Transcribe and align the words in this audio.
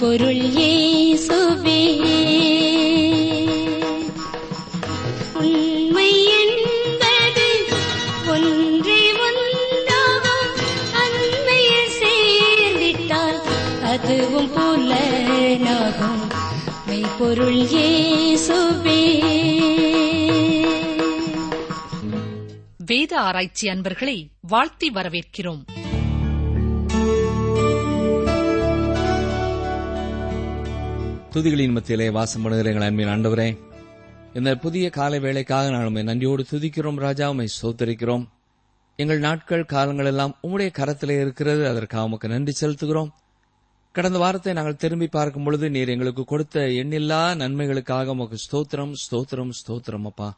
பொருள் 0.00 0.42
ஏசுவே. 0.64 1.82
உண்மை 5.34 6.10
என்பது 6.40 7.46
ஒன்றே 8.28 9.00
ஒன்றாகும் 9.26 10.52
சேர்ந்திட்டால் 11.98 13.40
அதுவும் 13.92 14.50
புலனாகும். 14.56 16.22
மெய்ப்பொருள் 16.86 17.60
இயேசுவே 17.72 19.02
வேத 22.86 23.12
ஆராய்ச்சி 23.20 23.68
அன்பர்களை 23.68 24.28
வாழ்த்தி 24.40 24.90
வரவேற்கிறோம். 24.90 25.64
துதிகளின் 31.38 31.74
மத்தியிலே 31.74 32.06
வாசம் 32.10 32.42
பண்ணுகிற 32.42 32.70
எங்கள் 32.70 32.86
அன்பின் 32.86 33.10
ஆண்டவரே. 33.12 33.46
இந்த 34.38 34.50
புதிய 34.62 34.86
காலை 34.96 35.18
வேலைக்காக 35.24 35.70
நான் 35.70 35.84
உண்மை 35.88 36.02
நன்றியோடு 36.08 36.44
துதிக்கிறோம் 36.50 36.98
ராஜா 37.04 37.26
உம்மை 37.32 37.46
சோத்தரிக்கிறோம் 37.60 38.24
எங்கள் 38.96 39.20
நாட்கள் 39.26 39.62
காலங்கள் 39.72 40.08
எல்லாம் 40.12 40.34
உம்முடைய 40.42 40.70
கரத்திலே 40.78 41.16
இருக்கிறது. 41.20 41.62
அதற்காக 41.68 42.04
உமக்கு 42.08 42.28
நன்றி 42.28 42.54
செலுத்துகிறோம். 42.60 43.12
கடந்த 43.92 44.18
வாரத்தை 44.24 44.52
நாங்கள் 44.52 44.80
திரும்பி 44.84 45.06
பார்க்கும் 45.06 45.46
பொழுது 45.48 45.70
நீர் 45.76 45.94
எங்களுக்கு 45.94 46.24
கொடுத்த 46.24 46.66
எண்ணில்லா 46.80 47.22
நன்மைகளுக்காக 47.42 48.16
உமக்கு 48.16 48.38
ஸ்தோத்திரம் 48.46 48.92
ஸ்தோத்திரம் 49.04 49.54
ஸ்தோத்திரம் 49.60 50.08
அப்பா. 50.12 50.28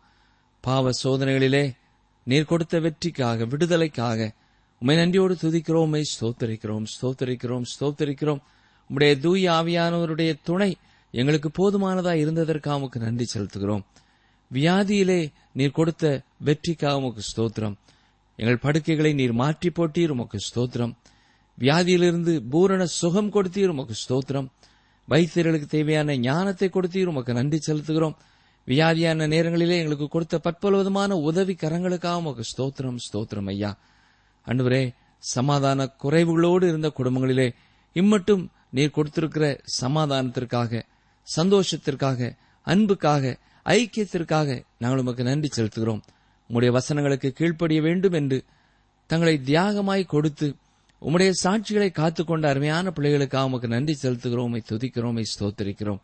பாவ 0.60 0.90
சோதனைகளிலே 1.02 1.64
நீர் 2.26 2.50
கொடுத்த 2.52 2.80
வெற்றிக்காக 2.80 3.44
விடுதலைக்காக 3.44 4.30
உமை 4.82 4.96
நன்றியோடு 4.96 5.36
துதிக்கிறோம் 5.44 6.00
ஸ்தோத்தரிக்கிறோம் 6.14 6.86
ஸ்தோத்தரிக்கிறோம் 6.94 7.66
ஸ்தோத்தரிக்கிறோம். 7.74 8.42
உம்முடைய 8.90 9.14
தூய் 9.24 9.44
ஆவியானவருடைய 9.48 10.30
துணை 10.42 10.70
எங்களுக்கு 11.14 11.50
போதுமானதா 11.58 12.12
இருந்ததற்காக 12.22 12.78
உமக்கு 12.80 12.98
நன்றி 13.00 13.26
செலுத்துகிறோம். 13.34 13.84
வியாதியிலே 14.50 15.20
நீர் 15.52 15.76
கொடுத்த 15.78 16.04
வெற்றிக்காக 16.48 17.00
உமக்கு 17.00 17.22
ஸ்தோத்திரம். 17.30 17.74
எங்கள் 18.38 18.62
படுக்கைகளை 18.64 19.12
நீர் 19.12 19.32
மாற்றி 19.32 19.70
போட்டீர் 19.70 20.14
உமக்கு 20.14 20.38
ஸ்தோத்திரம். 20.48 20.92
வியாதியிலிருந்து 21.58 22.32
பூரண 22.52 22.82
சுகம் 22.86 23.32
கொடுத்தீர் 23.32 23.72
உமக்கு 23.74 23.94
ஸ்தோத்திரம். 24.04 24.48
வைத்தியர்களுக்கு 25.08 25.66
தேவையான 25.66 26.16
ஞானத்தை 26.16 26.68
கொடுத்தீர் 26.68 27.10
உமக்கு 27.12 27.32
நன்றி 27.32 27.58
செலுத்துகிறோம். 27.68 28.16
வியாதியான 28.68 29.26
நேரங்களிலே 29.26 29.76
எங்களுக்கு 29.78 30.08
கொடுத்த 30.08 30.38
பற்பலவிதமான 30.38 31.12
உதவி 31.28 31.54
கரங்களுக்காக 31.62 32.20
உமக்கு 32.22 32.44
ஸ்தோத்திரம் 32.52 32.98
ஸ்தோத்திரம் 33.06 33.46
ஐயா. 33.46 33.70
அன்றுவரே 34.46 34.82
சமாதான 35.22 35.86
குறைவுகளோடு 36.02 36.64
இருந்த 36.68 36.88
குடும்பங்களிலே 36.98 37.48
இம்மட்டும் 37.96 38.44
நீர் 38.70 38.96
கொடுத்திருக்கிற 38.96 39.60
சமாதானத்திற்காக 39.80 40.82
சந்தோஷத்திற்காக 41.36 42.36
அன்புக்காக 42.62 43.38
ஐக்கியத்திற்காக 43.64 44.62
நாங்கள் 44.78 45.00
உமக்கு 45.00 45.22
நன்றி 45.22 45.48
செலுத்துகிறோம். 45.56 46.02
உம்முடைய 46.50 46.78
வசனங்களுக்கு 46.78 47.28
கீழ்ப்படிய 47.28 47.80
வேண்டும் 47.82 48.12
என்று 48.12 48.44
தங்களை 49.06 49.40
தியாகமாய் 49.44 50.04
கொடுத்து 50.06 50.54
உம்முடைய 51.02 51.30
சாட்சிகளை 51.44 51.88
காத்துக்கொண்ட 51.98 52.46
அருமையான 52.46 52.92
பிள்ளைகளுக்காக 52.96 53.44
உமக்கு 53.44 53.68
நன்றி 53.68 53.94
செலுத்துகிறோம். 54.02 54.56
துதிக்கிறோம் 54.70 55.24
ஸ்தோத்தரிக்கிறோம். 55.32 56.00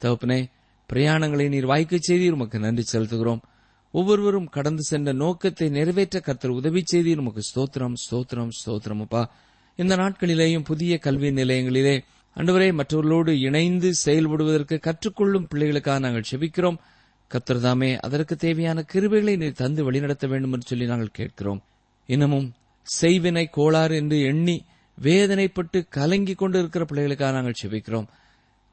தகப்பனே 0.00 0.50
பிரயாணங்களை 0.88 1.48
நீர் 1.48 1.66
வாய்க்க 1.66 1.98
செய்தீர் 2.08 2.30
உமக்கு 2.30 2.58
நன்றி 2.58 2.84
செலுத்துகிறோம். 2.92 3.42
ஒவ்வொருவரும் 3.90 4.48
கடந்து 4.48 4.82
சென்ற 4.82 5.12
நோக்கத்தை 5.12 5.68
நிறைவேற்ற 5.68 6.20
கர்த்தர் 6.20 6.50
உதவி 6.50 6.82
செய்தீர். 6.92 7.16
உமக்கு 7.16 7.42
ஸ்தோத்திரம் 7.50 7.94
ஸ்தோத்திரம் 8.04 8.50
ஸ்தோத்திரம் 8.60 9.00
அப்பா. 9.00 9.30
இந்த 9.76 9.96
நாட்களிலேயும் 9.96 10.64
புதிய 10.64 10.98
கல்வி 10.98 11.30
நிலையங்களிலே 11.30 11.94
அன்றுவரே 12.36 12.72
மற்றவர்களோடு 12.72 13.40
இணைந்து 13.40 13.92
செயல்படுவதற்கு 14.04 14.78
கற்றுக்கொள்ளும் 14.78 15.46
பிள்ளைகளுக்காக 15.54 15.98
நாங்கள் 15.98 16.24
செபிக்கிறோம். 16.30 16.76
கத்திரதாமே 17.30 17.96
அதற்கு 17.96 18.36
தேவையான 18.36 18.84
கிருபைகளை 18.92 19.36
நீர் 19.36 19.52
தந்து 19.52 19.84
வழிநடத்த 19.84 20.26
வேண்டும் 20.26 20.52
என்று 20.52 20.66
சொல்லி 20.66 20.86
நாங்கள் 20.86 21.10
கேட்கிறோம். 21.12 21.62
இன்னமும் 22.06 22.52
செய்வினை 23.00 23.50
கோளாறு 23.50 23.96
என்று 23.96 24.20
எண்ணி 24.20 24.64
வேதனைப்பட்டு 25.02 25.88
கலங்கிக் 25.88 26.38
கொண்டு 26.38 26.58
இருக்கிற 26.58 26.84
பிள்ளைகளுக்காக 26.84 27.32
நாங்கள் 27.32 27.60
செபிக்கிறோம். 27.62 28.06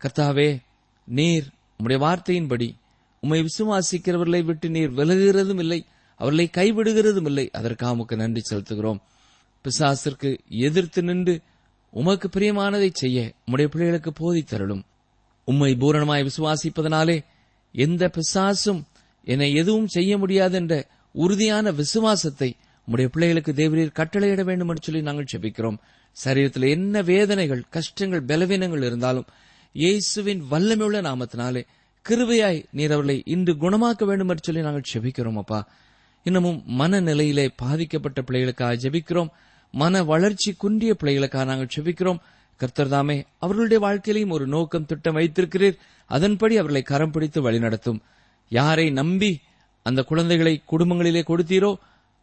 கர்த்தாவே 0.01 0.61
நீர் 1.05 1.45
உம்முடைய 1.77 1.97
வார்த்தையின்படி 1.97 2.75
உம்மை 3.21 3.45
விசுவாசிக்கிறவர்களை 3.45 4.43
விட்டு 4.43 4.69
நீர் 4.69 4.91
விலகுகிறதும் 4.91 5.59
இல்லை 5.59 5.85
அவர்களை 6.15 6.49
கைவிடுகிறதும் 6.57 7.25
இல்லை. 7.25 7.49
அதற்காக 7.51 7.93
உமக்கு 7.93 8.15
நன்றி 8.15 8.41
செலுத்துகிறோம். 8.51 8.99
பிசாசிற்கு 9.61 10.37
எதிர்த்து 10.47 11.03
நின்று 11.03 11.41
உமக்கு 11.93 12.27
பிரியமானதை 12.29 12.89
செய்ய 12.93 13.33
உம்முடைய 13.45 13.67
பிள்ளைகளுக்கு 13.67 14.11
போதித்தருளும் 14.19 14.83
உம்மை 15.47 15.71
பூரணமாய் 15.75 16.27
விசுவாசிப்பதனாலே 16.29 17.17
எந்த 17.75 18.11
பிசாசும் 18.17 18.81
என்னை 19.23 19.53
எதுவும் 19.53 19.87
செய்ய 19.87 20.17
முடியாது 20.17 20.55
என்ற 20.55 20.73
உறுதியான 21.15 21.71
விசுவாசத்தை 21.71 22.49
உம்முடைய 22.87 23.07
பிள்ளைகளுக்கு 23.07 23.53
தேவரீர் 23.53 23.97
கட்டளையிட 23.99 24.43
வேண்டும் 24.43 24.67
என்று 24.67 24.83
சொல்லி 24.83 25.01
நாங்கள் 25.01 25.31
செபிக்கிறோம் 25.31 25.79
சரீரத்தில் 26.17 26.69
என்ன 26.69 27.01
வேதனைகள் 27.01 27.63
கஷ்டங்கள் 27.69 28.23
பலவீனங்கள் 28.23 28.83
இருந்தாலும் 28.83 29.27
இயேசுவின் 29.75 30.41
வல்லமையுள்ள 30.51 30.99
நாமத்தினாலே 31.01 31.61
கிருபையாய் 32.05 32.65
நீர் 32.71 32.91
அவர்களை 32.91 33.23
இன்று 33.25 33.53
குணமாக்க 33.53 34.05
வேண்டும் 34.05 34.29
என்று 34.29 34.43
சொல்லி 34.45 34.61
நாங்கள் 34.61 34.89
செபிக்கிறோம் 34.93 35.37
அப்பா. 35.37 35.59
இன்னமும் 36.25 36.63
மனநிலையிலே 36.79 37.49
பாதிக்கப்பட்ட 37.55 38.21
பிள்ளைகளுக்காக 38.21 38.77
ஜெபிக்கிறோம். 38.83 39.29
மன 39.71 40.03
வளர்ச்சி 40.03 40.53
குன்றிய 40.53 40.95
பிள்ளைகளுக்காக 40.99 41.45
நாங்கள் 41.45 41.67
செபிக்கிறோம். 41.75 42.19
கர்த்தர் 42.55 42.87
தாமே 42.87 43.25
அவர்களுடைய 43.39 43.87
வாழ்க்கையிலையும் 43.87 44.29
ஒரு 44.29 44.47
நோக்கம் 44.47 44.85
திட்டம் 44.85 45.15
வைத்திருக்கிறீர். 45.15 45.77
அதன்படி 46.05 46.53
அவர்களை 46.53 46.81
கரம் 46.81 47.11
பிடித்து 47.11 47.51
வழிநடத்தும் 47.51 47.99
யாரை 48.49 48.89
நம்பி 48.89 49.39
அந்த 49.83 50.03
குழந்தைகளை 50.03 50.61
குடும்பங்களிலே 50.71 51.21
கொடுத்தீரோ 51.21 51.75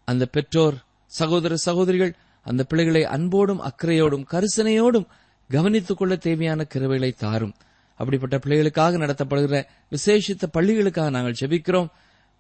அந்த 0.05 0.27
பெற்றோர் 0.27 0.75
சகோதர 1.07 1.57
சகோதரிகள் 1.57 2.15
அந்த 2.43 2.65
பிள்ளைகளை 2.65 3.05
அன்போடும் 3.05 3.61
அக்கறையோடும் 3.61 4.25
கரிசனையோடும் 4.31 5.07
கவனித்துக் 5.49 5.97
கொள்ள 5.97 6.17
தேவையான 6.17 6.67
கிருவைகளை 6.75 7.15
தாரும். 7.15 7.55
அப்படிப்பட்ட 7.95 8.39
பிள்ளைகளுக்காக 8.39 8.97
நடத்தப்படுகிற 8.99 9.65
விசேஷித்த 9.91 10.43
பள்ளிகளுக்காக 10.53 11.11
நாங்கள் 11.11 11.35
ஜெபிக்கிறோம் 11.41 11.89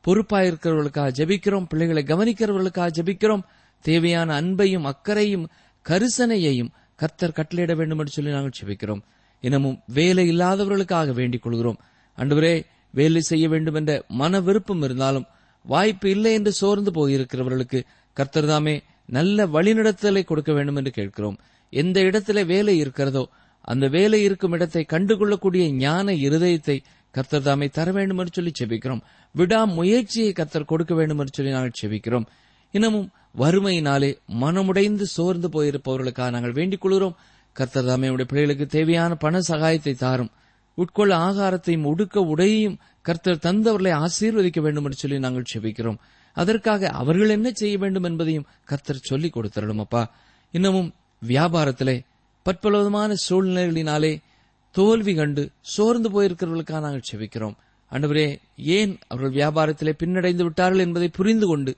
பொறுப்பாயிருக்கிறவர்களுக்காக 0.06 1.10
ஜெபிக்கிறோம். 1.10 1.66
பிள்ளைகளை 1.68 2.02
கவனிக்கிறவர்களுக்காக 2.02 2.90
ஜெபிக்கிறோம். 3.00 3.42
தேவையான 3.88 4.28
அன்பையும் 4.40 4.88
அக்கறையும் 4.92 5.46
கரிசனையையும் 5.86 6.72
கர்த்தர் 6.98 7.36
கட்டளையிட 7.38 7.72
வேண்டும் 7.78 8.00
என்று 8.00 8.14
சொல்லி 8.16 8.36
நாங்கள் 8.36 8.56
செபிக்கிறோம் 8.58 9.02
இன்னமும் 9.44 9.78
வேலை 9.96 10.24
இல்லாதவர்களுக்காக 10.32 11.12
வேண்டிக் 11.12 11.44
கொள்கிறோம். 11.44 11.78
அன்றுவரே 12.18 12.54
வேலை 12.94 13.20
செய்ய 13.30 13.44
வேண்டும் 13.48 13.76
என்ற 13.80 13.92
மன 14.20 14.40
விருப்பம் 14.40 14.82
இருந்தாலும் 14.86 15.26
வாய்ப்பு 15.64 16.08
இல்லை 16.14 16.32
என்று 16.38 16.52
சோர்ந்து 16.60 16.90
போயிருக்கிறவர்களுக்கு 16.96 17.78
கர்த்தர் 18.16 18.48
தாமே 18.50 18.74
நல்ல 19.16 19.46
வழிநடத்தலை 19.54 20.22
கொடுக்க 20.24 20.50
வேண்டும் 20.56 20.78
என்று 20.80 20.92
கேட்கிறோம். 20.98 21.36
எந்த 21.72 21.98
இடத்துல 22.08 22.38
வேலை 22.52 22.74
இருக்கிறதோ 22.82 23.24
அந்த 23.64 23.84
வேலை 23.88 24.20
இருக்கும் 24.22 24.54
இடத்தை 24.56 24.82
கண்டுகொள்ளக்கூடிய 24.92 25.64
ஞான 25.78 26.06
இருதயத்தை 26.26 26.76
கர்த்தர் 27.14 27.46
தாமே 27.48 27.66
தர 27.76 27.88
வேண்டும் 27.96 28.20
என்று 28.20 28.34
சொல்லி 28.36 28.52
செபிக்கிறோம் 28.60 29.02
விடா 29.34 29.60
முயற்சியை 29.76 30.32
கர்த்தர் 30.32 30.70
கொடுக்க 30.72 30.92
வேண்டும் 30.94 31.20
என்று 31.22 31.34
சொல்லி 31.36 31.54
நாங்கள் 31.56 31.78
செபிக்கிறோம் 31.80 32.26
இன்னமும் 32.74 33.08
வறுமையினாலே 33.38 34.18
மனமுடைந்து 34.40 35.02
சோர்ந்து 35.02 35.48
போயிருப்பவர்களுக்காக 35.48 36.30
நாங்கள் 36.30 36.52
வேண்டிக் 36.52 36.80
கொள்கிறோம். 36.80 37.16
கர்த்தர் 37.52 37.84
தாமே 37.84 38.08
உடைய 38.08 38.24
பிள்ளைகளுக்கு 38.24 38.66
தேவையான 38.66 39.14
பண 39.14 39.40
சகாயத்தை 39.48 39.94
தாரும். 39.94 40.30
உட்கொள்ள 40.76 41.16
ஆகாரத்தையும் 41.16 41.82
உடுக்க 41.82 42.20
உடையையும் 42.20 42.76
கர்த்தர் 43.02 43.38
தந்தவர்களை 43.42 43.92
ஆசீர்வதிக்க 43.92 44.60
வேண்டும் 44.60 44.84
என்று 44.84 44.96
சொல்லி 44.96 45.18
நாங்கள் 45.18 45.44
செபிக்கிறோம். 45.54 45.96
அதற்காக 46.32 46.88
அவர்கள் 46.88 47.28
என்ன 47.28 47.50
செய்ய 47.52 47.78
வேண்டும் 47.78 48.02
என்பதையும் 48.02 48.46
கர்த்தர் 48.64 48.96
சொல்லிக் 48.96 49.36
கொடுத்தரலும் 49.36 49.78
அப்பா. 49.78 50.10
இன்னமும் 50.50 50.94
வியாபாரத்திலே 51.28 52.00
பற்பலவிதமான 52.44 53.14
சூழ்நிலைகளினாலே 53.28 54.22
தோல்வி 54.70 55.14
கண்டு 55.14 55.50
சோர்ந்து 55.60 56.08
போயிருக்கிறவர்களுக்காக 56.10 56.80
நாங்கள் 56.80 57.02
செபிக்கிறோம். 57.12 57.54
அன்றுவரே 57.90 58.38
ஏன் 58.56 58.98
அவர்கள் 59.06 59.42
வியாபாரத்திலே 59.42 59.92
பின்னடைந்து 60.04 60.42
விட்டார்கள் 60.42 60.78
என்பதை 60.78 61.08
புரிந்து 61.08 61.46
கொண்டு 61.46 61.76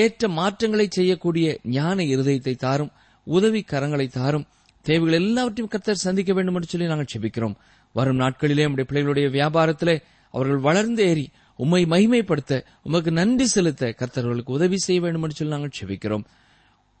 ஏற்ற 0.00 0.28
மாற்றங்களை 0.38 0.86
செய்யக்கூடிய 0.90 1.46
ஞான 1.76 1.96
இருதயத்தை 2.14 2.54
தாரும் 2.64 2.92
உதவி 3.26 3.60
கரங்களை 3.72 4.06
தாரும் 4.18 4.46
தேவைகள் 4.86 5.18
எல்லாவற்றையும் 5.20 5.72
கர்த்தர் 5.74 6.04
சந்திக்க 6.06 6.32
வேண்டும் 6.36 6.56
என்று 6.58 6.68
சொல்லி 6.72 6.86
நாங்கள் 6.86 7.12
செபிக்கிறோம். 7.12 7.54
வரும் 7.94 8.20
நாட்களிலே 8.20 8.64
நம்முடைய 8.66 8.86
பிள்ளைகளுடைய 8.90 9.26
வியாபாரத்திலே 9.36 9.96
அவர்கள் 10.34 10.60
வளர்ந்து 10.66 11.02
ஏறி 11.10 11.26
உம்மை 11.58 11.80
மகிமைப்படுத்த 11.92 12.52
உமக்கு 12.88 13.10
நன்றி 13.18 13.46
செலுத்த 13.46 13.90
கர்த்தர்களுக்கு 14.00 14.56
உதவி 14.56 14.78
செய்ய 14.86 15.00
வேண்டும் 15.04 15.24
என்று 15.26 15.36
சொல்லி 15.38 15.54
நாங்கள் 15.54 15.76
செபிக்கிறோம். 15.78 16.24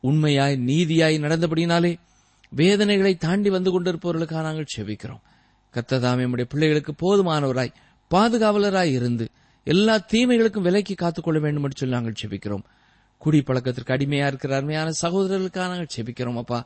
உண்மையாய் 0.04 0.56
நீதியாய் 0.68 1.16
நடந்தபடினாலே 1.24 1.92
வேதனைகளை 2.52 3.12
தாண்டி 3.16 3.50
வந்து 3.56 3.70
கொண்டிருப்பவர்களுக்காக 3.74 4.44
நாங்கள் 4.48 4.72
செபிக்கிறோம். 4.76 5.22
கர்த்ததாமே 5.74 6.24
நம்முடைய 6.24 6.48
பிள்ளைகளுக்கு 6.52 6.92
போதுமானவராய் 7.02 7.74
பாதுகாவலராய் 8.10 8.94
இருந்து 8.98 9.26
எல்லா 9.66 9.94
தீமைகளுக்கும் 10.12 10.66
விலைக்கு 10.68 10.94
காத்துக்கொள்ள 10.94 11.38
வேண்டும் 11.44 11.64
என்று 11.66 11.78
சொல்லி 11.80 11.96
நாங்கள் 11.96 12.20
செபிக்கிறோம். 12.22 12.64
குடிப்பழக்கத்திற்கு 13.24 13.94
அடிமையா 13.96 14.26
இருக்கிற 14.26 14.56
அருமையான 14.56 14.88
சகோதரர்களுக்காக 15.02 15.68
நாங்கள் 15.72 15.94
செபிக்கிறோம் 15.96 16.36
அப்பா. 16.36 16.58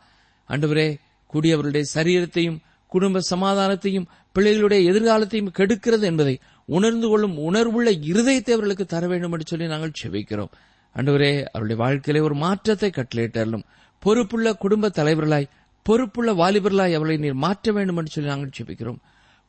அன்றுவரே 0.49 0.89
கூடியவருடைய 1.33 1.85
சரீரத்தையும் 1.95 2.59
குடும்ப 2.93 3.21
சமாதானத்தையும் 3.31 4.07
பிள்ளைகளுடைய 4.35 4.81
எதிர்காலத்தையும் 4.91 5.53
கெடுக்கிறது 5.59 6.01
என்பதை 6.01 6.35
உணர்ந்து 6.69 7.09
கொள்ளும் 7.09 7.37
உணர்வுள்ள 7.39 7.91
இருதயத்தை 7.91 8.53
அவர்களுக்கு 8.53 8.85
தர 8.85 9.07
வேண்டும் 9.07 9.33
என்று 9.33 9.47
சொல்லி 9.47 9.67
நாங்கள் 9.67 9.99
செபிக்கிறோம். 10.03 10.53
அன்றுவரே 10.97 11.31
அவருடைய 11.53 11.79
வாழ்க்கையிலே 11.83 12.25
ஒரு 12.25 12.35
மாற்றத்தை 12.35 12.91
கட்டளையிட்டாலும் 12.91 13.65
பொறுப்புள்ள 14.03 14.49
குடும்ப 14.55 14.89
தலைவர்களாய் 14.89 15.49
பொறுப்புள்ள 15.83 16.33
வாலிபர்களாய் 16.33 16.97
அவர்களை 16.99 17.17
நீர் 17.17 17.43
மாற்ற 17.45 17.73
வேண்டும் 17.73 17.97
என்று 17.97 18.11
சொல்லி 18.11 18.31
நாங்கள் 18.31 18.57
செபிக்கிறோம். 18.59 18.99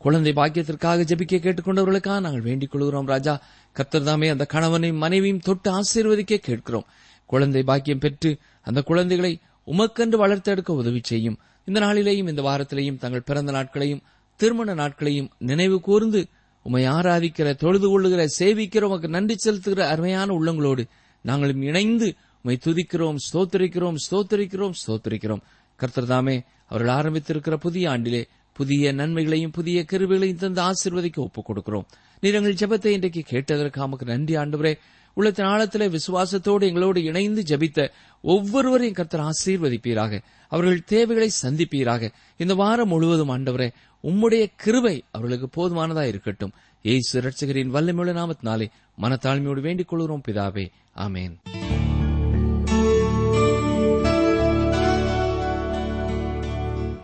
குழந்தை 0.03 0.31
பாக்கியத்திற்காக 0.31 1.05
ஜெபிக்க 1.09 1.37
கேட்டுக்கொண்டவர்களுக்காக 1.45 2.19
நாங்கள் 2.19 2.41
வேண்டிக் 2.41 2.71
கொள்கிறோம் 2.71 3.05
ராஜா. 3.05 3.41
கர்த்தர் 3.71 4.03
தாமே 4.03 4.27
அந்த 4.27 4.45
கணவனையும் 4.45 4.97
மனைவியும் 4.97 5.39
தொட்டு 5.39 5.69
ஆசீர்வதிக்க 5.71 6.37
கேட்கிறோம். 6.37 6.85
குழந்தை 7.25 7.63
பாக்கியம் 7.63 7.99
பெற்று 7.99 8.37
அந்த 8.61 8.81
குழந்தைகளை 8.81 9.39
உமக்கென்று 9.67 10.17
வளர்த்தெடுக்க 10.23 10.71
உதவி 10.71 11.01
செய்யும். 11.03 11.37
இந்த 11.65 11.79
நாளிலேயும் 11.79 12.29
இந்த 12.29 12.41
வாரத்திலேயும் 12.41 12.97
தங்கள் 12.97 13.21
பிறந்த 13.21 13.51
நாட்களையும் 13.51 14.01
திருமண 14.35 14.73
நாட்களையும் 14.73 15.29
நினைவு 15.37 15.79
கூர்ந்து 15.81 16.27
உம்மை 16.61 16.83
ஆராதிக்கிற 16.87 17.55
தொழுது 17.55 17.87
கொள்ளுகிற 17.89 18.25
சேவிக்கிற 18.39 18.81
உமக்கு 18.81 19.07
நன்றி 19.07 19.35
செலுத்துகிற 19.45 19.79
அருமையான 19.79 20.33
உள்ளங்களோடு 20.39 20.85
நாங்களும் 21.21 21.61
இணைந்து 21.61 22.15
உம்மை 22.41 22.57
துதிக்கிறோம் 22.65 23.21
ஸ்தோத்தரிக்கிறோம் 23.27 23.97
ஸ்தோத்தரிக்கிறோம் 24.05 24.75
ஸ்தோத்தரிக்கிறோம். 24.81 25.41
கர்த்தர் 25.75 26.05
தாமே 26.05 26.43
அவர்கள் 26.67 26.95
ஆரம்பித்திருக்கிற 26.95 27.55
புதிய 27.55 27.89
ஆண்டிலே 27.89 28.21
புதிய 28.59 28.91
நன்மைகளையும் 28.93 29.51
புதிய 29.51 29.85
கருவிகளையும் 29.85 30.37
தந்து 30.37 30.61
ஆசிர்வதிக்க 30.61 31.15
ஒப்புக் 31.15 31.49
கொடுக்கிறோம் 31.49 31.85
நீர் 32.21 32.33
எங்கள் 32.33 32.53
ஜெபத்தை 32.53 32.85
இன்றைக்கு 32.85 33.21
கேட்டதற்கு 33.21 33.79
நமக்கு 33.79 34.05
நன்றி 34.05 34.35
ஆண்டவரே. 34.35 34.73
உள்ளத்தின் 35.13 35.45
ஆழத்தில் 35.45 35.91
விசுவாசத்தோடு 35.91 36.59
எங்களோடு 36.59 37.03
இணைந்து 37.03 37.43
ஜெபித்த 37.47 37.89
ஒவ்வொருவரையும் 38.21 38.95
கர்த்தர் 38.95 39.21
ஆசீர்வதிப்பீராக. 39.21 40.21
அவர்கள் 40.47 40.83
தேவைகளை 40.83 41.29
சந்திப்பீராக. 41.43 42.11
இந்த 42.37 42.55
வாரம் 42.55 42.87
முழுவதும் 42.87 43.29
ஆண்டவரே 43.29 43.69
உம்முடைய 44.03 44.45
கிருபை 44.55 45.03
அவர்களுக்கு 45.11 45.47
போதுமானதா 45.51 46.03
இருக்கட்டும். 46.07 46.51
ஏசு 46.81 47.21
ரட்சகரின் 47.21 47.73
வல்லமையுள்ள 47.75 48.13
நாமத்தினாலே 48.19 48.67
மனத்தாழ்மையோடு 49.01 49.61
வேண்டிக் 49.61 49.87
கொள்கிறோம் 49.87 50.21
பிதாவே. 50.27 50.67
ஆமேன். 50.97 51.58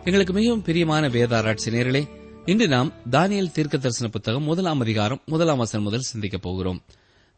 எங்களுக்கு 0.06 0.34
மிகவும் 0.34 0.62
பிரியமான 0.62 1.08
வேதாராய்ச்சி 1.10 1.72
நேர்களே 1.72 2.10
இன்று 2.46 2.68
நாம் 2.68 2.94
தானியல் 3.12 3.52
தீர்க்க 3.52 3.78
தரிசன 3.78 4.10
புத்தகம் 4.10 4.44
முதலாம் 4.44 4.80
அதிகாரம் 4.80 5.22
முதலாம் 5.26 5.58
வசனம் 5.58 5.86
முதல் 5.86 6.00
சிந்திக்கப் 6.00 6.42
போகிறோம். 6.42 6.84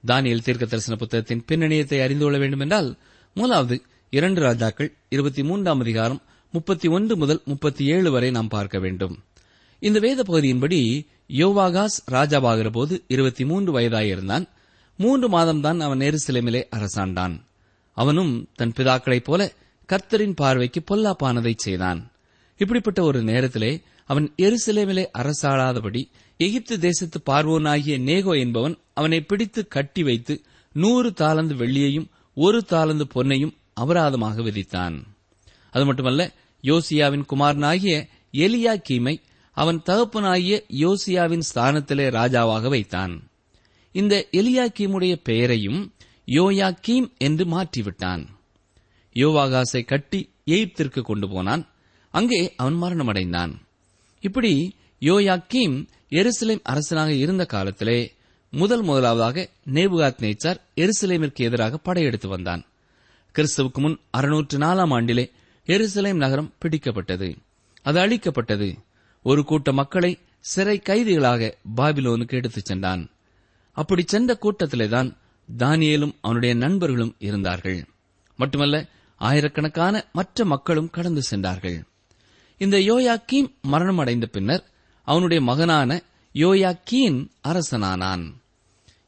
தானியல் 0.07 0.41
தீர்க்க 0.41 0.65
தரிசன 0.65 0.97
புத்தகத்தின் 0.97 1.43
பின்னணியத்தை 1.47 2.01
அறிந்து 2.03 2.23
கொள்ள 2.23 2.37
வேண்டுமென்றால் 2.37 2.97
முதலாவது 3.33 3.81
இரண்டு 4.09 4.41
ராஜாக்கள் 4.41 4.95
இருபத்தி 5.09 5.43
மூன்றாம் 5.43 5.79
அதிகாரம் 5.79 6.21
முப்பத்தி 6.51 6.87
ஒன்று 6.87 7.17
முதல் 7.17 7.41
முப்பத்தி 7.45 7.85
ஏழு 7.85 8.11
வரை 8.11 8.31
நாம் 8.31 8.47
பார்க்க 8.47 8.79
வேண்டும். 8.79 9.23
இந்த 9.79 9.99
வேத 9.99 10.23
பகுதியின்படி 10.27 11.07
யோவாகாஸ் 11.27 11.97
ராஜாவாகிற 12.11 12.71
போது 12.71 13.03
இருபத்தி 13.07 13.45
மூன்று 13.45 13.79
வயதாயிருந்தான் 13.79 14.47
மூன்று 14.97 15.29
மாதம்தான் 15.29 15.79
அவன் 15.79 15.99
எருசலேமிலே 15.99 16.63
அரசாண்டான். 16.69 17.45
அவனும் 17.93 18.47
தன் 18.55 18.73
பிதாக்களைப் 18.75 19.23
போல 19.23 19.53
கர்த்தரின் 19.89 20.35
பார்வைக்கு 20.35 20.83
பொல்லாப்பானதை 20.83 21.53
செய்தான். 21.55 22.11
இப்படிப்பட்ட 22.57 23.03
ஒரு 23.03 23.23
நேரத்திலே 23.23 23.81
அவன் 24.05 24.33
எருசலேமிலே 24.37 25.05
அரசாளாதபடி 25.17 26.09
எகிப்து 26.37 26.79
தேசத்து 26.79 27.21
பார்வோனாகிய 27.25 27.95
நேகோ 27.99 28.39
என்பவன் 28.39 28.77
அவனை 28.93 29.21
பிடித்து 29.21 29.67
கட்டி 29.67 30.03
வைத்து 30.03 30.41
நூறு 30.73 31.09
தாளந்து 31.09 31.55
வெள்ளியையும் 31.55 32.07
ஒரு 32.33 32.63
தாளந்து 32.69 33.05
பொன்னையும் 33.15 33.53
அபராதமாக 33.81 34.41
விதித்தான். 34.41 35.03
அது 35.71 35.85
மட்டுமல்ல 35.85 36.33
யோசியாவின் 36.63 37.25
குமாரனாகிய 37.25 38.07
எலியா 38.31 38.81
கீமை 38.89 39.21
அவன் 39.51 39.81
தகப்பனாகிய 39.85 40.65
யோசியாவின் 40.67 41.45
ஸ்தானத்திலே 41.53 42.07
ராஜாவாக 42.09 42.69
வைத்தான். 42.69 43.29
இந்த 43.91 44.27
எலியா 44.31 44.65
கீமுடைய 44.79 45.15
பெயரையும் 45.23 45.93
யோயா 46.27 46.77
கீம் 46.87 47.07
என்று 47.17 47.45
மாற்றிவிட்டான். 47.45 48.25
யோவாகாசை 49.13 49.83
கட்டி 49.83 50.29
எயிப்திற்கு 50.45 51.01
கொண்டு 51.01 51.29
போனான். 51.29 51.63
அங்கே 52.11 52.53
அவன் 52.57 52.81
மரணமடைந்தான். 52.81 53.53
இப்படி 54.19 54.75
யோயாக்கீம் 54.99 55.87
எருசலேம் 56.09 56.59
அரசனாக 56.63 57.13
இருந்த 57.13 57.45
காலத்திலே 57.45 58.15
முதல் 58.51 58.81
முதலாவதாக 58.81 59.49
நேபுகாத் 59.73 60.17
நேச்சார் 60.21 60.57
எருசலேமிற்கு 60.75 61.35
எதிராக 61.35 61.77
படையெடுத்து 61.77 62.27
வந்தான். 62.27 62.65
கிறிஸ்துவுக்கு 63.35 63.73
முன் 63.73 63.99
அறுநூற்று 64.09 64.57
நாலாம் 64.57 64.91
ஆண்டிலே 64.91 65.31
எருசலேம் 65.65 66.13
நகரம் 66.13 66.53
பிடிக்கப்பட்டது. 66.61 67.35
அது 67.81 67.99
அழிக்கப்பட்டது. 67.99 68.77
ஒரு 69.23 69.43
கூட்ட 69.43 69.71
மக்களை 69.71 70.19
சிறை 70.39 70.79
கைதிகளாக 70.79 71.57
பாபிலோனுக்கு 71.75 72.29
எடுத்துச் 72.29 72.65
சென்றான். 72.65 73.09
அப்படி 73.71 74.03
சென்ற 74.07 74.37
கூட்டத்திலேதான் 74.41 75.13
தானியேலும் 75.57 76.15
அவனுடைய 76.21 76.55
நண்பர்களும் 76.55 77.15
இருந்தார்கள். 77.19 77.85
மட்டுமல்ல 78.37 78.85
ஆயிரக்கணக்கான 79.15 80.05
மற்ற 80.13 80.45
மக்களும் 80.45 80.89
கடந்து 80.89 81.21
சென்றார்கள். 81.21 81.83
இந்த 82.57 82.77
யோயாக்கீம் 82.77 83.51
மரணம் 83.61 83.97
அடைந்த 83.97 84.25
பின்னர் 84.25 84.71
அவனுடைய 85.03 85.43
மகனான 85.43 86.03
யோயாக்கீன் 86.33 87.29
அரசனானான். 87.47 88.33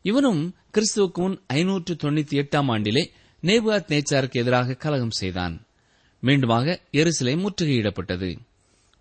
இவனும் 0.01 0.55
கிறிஸ்துவுக்கு 0.73 1.13
முன் 1.13 1.41
ஐநூற்று 1.47 1.95
தொண்ணூத்தி 1.95 2.39
எட்டாம் 2.41 2.69
ஆண்டிலே 2.69 3.09
நேபுகாத் 3.41 3.87
நேச்சாருக்கு 3.87 4.31
எதிராக 4.31 4.73
கலகம் 4.73 5.11
செய்தான். 5.11 5.65
மீண்டுமாக 6.23 6.77
எருசலை 6.91 7.45
முற்றுகையிடப்பட்டது. 7.45 8.37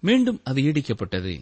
மீண்டும் 0.00 0.40
அது 0.44 0.62
இடிக்கப்பட்டது. 0.62 1.40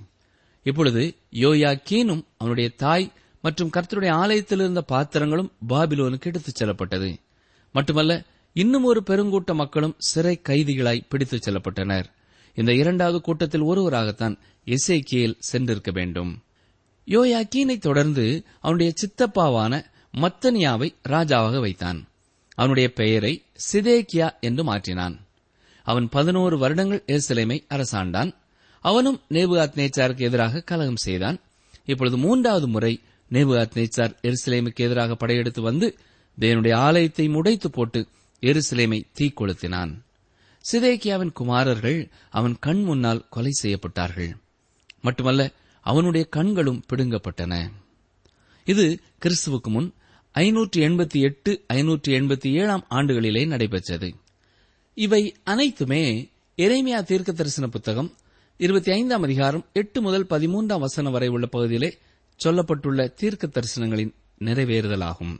இப்பொழுது 0.62 1.14
யோயாக்கீனும் 1.30 2.24
அவனுடைய 2.36 2.70
தாய் 2.76 3.12
மற்றும் 3.42 3.70
கர்த்தருடைய 3.76 4.10
ஆலயத்தில் 4.10 4.58
இருந்த 4.58 4.82
பாத்திரங்களும் 4.82 5.52
பாபிலோனுக்கு 5.68 6.24
எடுத்துச் 6.24 6.54
செல்லப்பட்டது. 6.54 7.18
மட்டுமல்ல 7.72 8.24
இன்னும் 8.52 8.84
ஒரு 8.84 9.02
பெருங்கூட்ட 9.06 9.54
மக்களும் 9.54 9.94
சிறை 9.98 10.40
கைதிகளாய் 10.48 11.06
பிடித்துச் 11.08 11.48
செல்லப்பட்டனர். 11.48 12.04
இந்த 12.56 12.74
இரண்டாவது 12.74 13.20
கூட்டத்தில் 13.20 13.62
ஒருவராகத்தான் 13.62 14.38
எசேக்கியேல் 14.64 15.38
சென்றிருக்க 15.52 15.92
வேண்டும். 15.92 16.42
யோயாக்கீனை 17.06 17.78
தொடர்ந்து 17.78 18.44
அவனுடைய 18.60 18.92
சித்தப்பாவான 18.92 19.84
மத்தனியாவை 20.20 20.94
ராஜாவாக 21.08 21.60
வைத்தான். 21.60 22.08
அவனுடைய 22.54 22.92
பெயரை 22.92 23.44
சிதேக்கியா 23.72 24.40
என்று 24.40 24.64
மாற்றினான். 24.64 25.18
அவன் 25.82 26.08
பதினோரு 26.08 26.58
வருடங்கள் 26.58 27.04
எருசலேமை 27.06 27.64
அரசாண்டான். 27.68 28.34
அவனும் 28.80 29.20
நேபுகாத் 29.30 29.76
நேச்சாருக்கு 29.76 30.18
எதிராக 30.18 30.60
கலகம் 30.60 30.96
செய்தான். 30.96 31.40
இப்பொழுது 31.84 32.16
மூன்றாவது 32.16 32.68
முறை 32.68 33.00
நேபுகாத் 33.32 33.74
நேச்சார் 33.74 34.16
எருசலேமுக்கு 34.22 34.74
எதிராக 34.74 35.14
படையெடுத்து 35.14 35.62
வந்து 35.62 35.98
தேவனுடைய 36.40 36.74
ஆலயத்தை 36.74 37.28
முடைத்து 37.28 37.70
போட்டு 37.70 38.06
எருசலேமை 38.40 39.02
தீக்கொளுத்தினான். 39.18 40.04
சிதேக்கியாவின் 40.72 41.32
குமாரர்கள் 41.32 42.08
அவன் 42.30 42.56
கண் 42.60 42.82
முன்னால் 42.82 43.26
கொலை 43.28 43.52
செய்யப்பட்டார்கள். 43.62 44.30
மட்டுமல்ல 45.00 45.52
அவனுடைய 45.80 46.26
கண்களும் 46.26 46.82
பிடுங்கப்பட்டன. 46.88 47.70
இது 48.64 48.98
கிறிஸ்துவுக்கு 49.22 49.68
முன் 49.68 49.94
ஐநூற்றி 50.34 50.76
எண்பத்தி 50.76 51.20
எட்டு 51.20 51.64
ஐநூற்றி 51.72 52.08
எண்பத்தி 52.08 52.52
ஏழாம் 52.52 52.86
ஆண்டுகளிலே 52.90 53.46
நடைபெற்றது. 53.46 54.14
இவை 54.94 55.34
அனைத்துமே 55.44 56.30
எரேமியா 56.58 57.02
தீர்க்க 57.02 57.32
தரிசன 57.32 57.66
புத்தகம் 57.66 58.14
இருபத்தி 58.56 58.90
ஐந்தாம் 58.92 59.22
அதிகாரம் 59.22 59.64
எட்டு 59.72 60.02
முதல் 60.02 60.26
பதிமூன்றாம் 60.26 60.78
வசனம் 60.78 61.12
வரை 61.12 61.28
உள்ள 61.28 61.46
பகுதியிலே 61.46 61.98
சொல்லப்பட்டுள்ள 62.44 63.14
தீர்க்க 63.14 63.46
தரிசனங்களின் 63.46 64.12
நிறைவேறுதலாகும். 64.40 65.34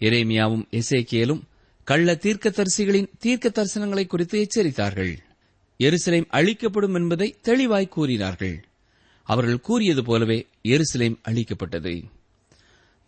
எரேமியாவும் 0.00 0.64
எசேக்கியலும் 0.70 1.42
கள்ள 1.84 2.12
தீர்க்கதரிசிகளின் 2.14 3.08
தீர்க்க 3.18 3.48
தரிசனங்களை 3.48 4.06
குறித்து 4.06 4.46
எச்சரித்தார்கள். 4.46 5.16
எருசலேம் 5.78 6.26
அழிக்கப்படும் 6.28 6.94
என்பதை 6.94 7.36
தெளிவாய் 7.42 7.88
கூறினார்கள். 7.88 8.64
அவர்கள் 9.22 9.60
கூறியது 9.60 10.04
போலவே 10.04 10.46
எருசலேம் 10.62 11.16
அழிக்கப்பட்டது. 11.28 12.04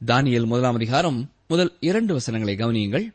தானியல் 0.07 0.47
முதலாம் 0.47 0.75
அதிகாரம் 0.75 1.33
முதல் 1.49 1.77
இரண்டு 1.81 2.13
வசனங்களை 2.15 2.55
கவனியுங்கள். 2.57 3.15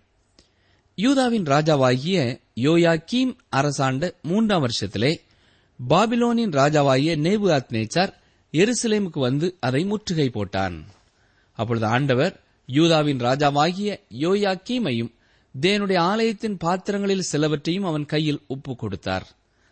யூதாவின் 0.96 1.44
ராஜாவாகிய 1.44 2.40
யோயா 2.56 3.04
கீம் 3.12 3.36
அரசாண்ட 3.50 4.14
மூன்றாம் 4.22 4.68
வருஷத்திலே 4.68 5.22
பாபிலோனின் 5.90 6.52
ராஜாவாகிய 6.52 7.16
நேபு 7.18 7.64
நேச்சார் 7.70 8.14
எருசலேமுக்கு 8.52 9.20
வந்து 9.20 9.58
அதை 9.60 9.86
முற்றுகை 9.86 10.32
போட்டான். 10.34 10.84
அப்பொழுது 11.52 11.86
ஆண்டவர் 11.86 12.40
யூதாவின் 12.66 13.18
ராஜாவாகிய 13.18 14.00
யோயாக்கீமையும் 14.20 15.12
தேனுடைய 15.60 15.98
ஆலயத்தின் 15.98 16.58
பாத்திரங்களில் 16.58 17.26
சிலவற்றையும் 17.32 17.86
அவன் 17.86 18.06
கையில் 18.06 18.42
ஒப்புக் 18.48 18.80
கொடுத்தார். 18.80 19.28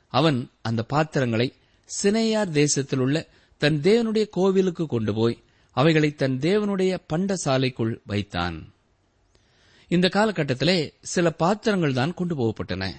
அவன் 0.08 0.50
அந்த 0.62 0.84
பாத்திரங்களை 0.84 1.54
சினேயார் 1.86 2.50
தேசத்தில் 2.50 3.00
உள்ள 3.00 3.28
தன் 3.58 3.80
தேவனுடைய 3.84 4.30
கோவிலுக்கு 4.30 4.88
கொண்டு 4.88 5.14
போய் 5.14 5.44
அவைகளை 5.72 6.16
தன் 6.16 6.40
தேவனுடைய 6.42 6.98
பண்டசாலைக்குள் 7.14 8.00
வைத்தான். 8.06 8.74
இந்த 9.88 10.08
காலகட்டத்திலே 10.08 10.94
சில 11.02 11.30
பாத்திரங்கள் 11.32 11.94
தான் 11.94 12.14
கொண்டு 12.14 12.36
போகப்பட்டன. 12.36 12.94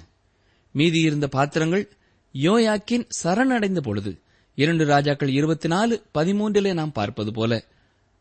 மீதி 0.72 1.00
இருந்த 1.00 1.28
பாத்திரங்கள் 1.28 1.88
யோயாக்கின் 2.32 3.08
சரணடைந்த 3.08 3.80
பொழுது 3.80 4.18
இரண்டு 4.54 4.84
ராஜாக்கள் 4.84 5.28
இருபத்தி 5.28 5.68
நாலு 5.68 6.04
பதிமூன்றிலே 6.14 6.72
நாம் 6.72 6.92
பார்ப்பது 6.92 7.32
போல 7.32 7.64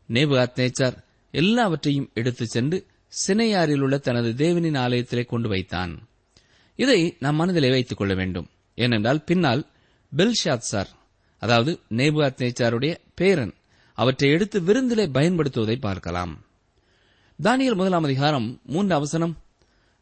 நேபுகாத் 0.08 0.56
நேச்சார் 0.56 0.96
எல்லாவற்றையும் 1.30 2.10
எடுத்துச் 2.14 2.48
சென்று 2.48 2.86
சினையாரில் 3.26 3.80
உள்ள 3.80 3.98
தனது 3.98 4.32
தேவனின் 4.32 4.78
ஆலயத்திலே 4.78 5.24
கொண்டு 5.24 5.48
வைத்தான். 5.48 6.08
இதை 6.76 7.16
நாம் 7.20 7.36
மனதிலே 7.36 7.70
வைத்துக் 7.70 7.98
கொள்ள 7.98 8.14
வேண்டும். 8.14 8.48
ஏனென்றால் 8.74 9.24
பின்னால் 9.24 9.66
பெல்ஷாத் 10.16 10.68
சார் 10.70 10.88
அதாவது 11.38 11.80
நேபுகாத் 11.90 12.40
நேச்சாருடைய 12.40 12.96
பேரன் 13.14 13.54
அவற்றை 13.94 14.30
எடுத்து 14.30 14.62
விருந்திலே 14.62 15.06
பயன்படுத்துவதை 15.06 15.80
பார்க்கலாம். 15.80 16.44
தானியல் 17.42 17.74
முதலாம் 17.74 18.04
அதிகாரம் 18.04 18.60
மூன்று 18.64 18.94
அவசனம். 18.94 19.38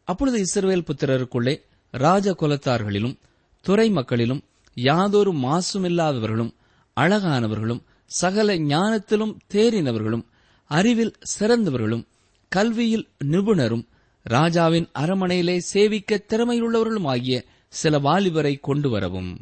அப்பொழுது 0.05 0.43
இஸ்ரவேல் 0.43 0.87
புத்திரருக்குள்ளே 0.91 1.63
ராஜ 1.91 2.33
குலத்தார்களிலும் 2.33 3.19
துறை 3.61 3.91
மக்களிலும் 3.91 4.45
யாதொரு 4.75 5.33
மாசுமில்லாதவர்களும் 5.33 6.55
அழகானவர்களும் 6.97 7.83
சகல 8.07 8.57
ஞானத்திலும் 8.57 9.37
தேறினவர்களும் 9.55 10.25
அறிவில் 10.65 11.15
சிறந்தவர்களும் 11.39 12.07
கல்வியில் 12.49 13.09
நிபுணரும் 13.25 13.87
ராஜாவின் 14.23 14.89
அரமனையிலே 14.99 15.59
சேவிக்க 15.59 16.25
திறமையுள்ளவர்களுமாகிய 16.29 17.45
சில 17.69 17.99
வாலிபரை 17.99 18.61
கொண்டு 18.61 18.91
வரவும். 18.91 19.41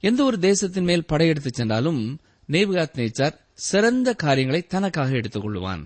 எந்த 0.00 0.24
ஒரு 0.24 0.38
தேசத்தின் 0.38 0.84
மேல் 0.84 1.04
படையெடுத்துச் 1.04 1.54
சென்றாலும் 1.54 2.18
நேபுகாத் 2.48 2.96
நேச்சார் 2.96 3.38
சிறந்த 3.54 4.14
காரியங்களை 4.14 4.66
தனக்காக 4.66 5.10
எடுத்துக் 5.10 5.44
கொள்வான் 5.44 5.84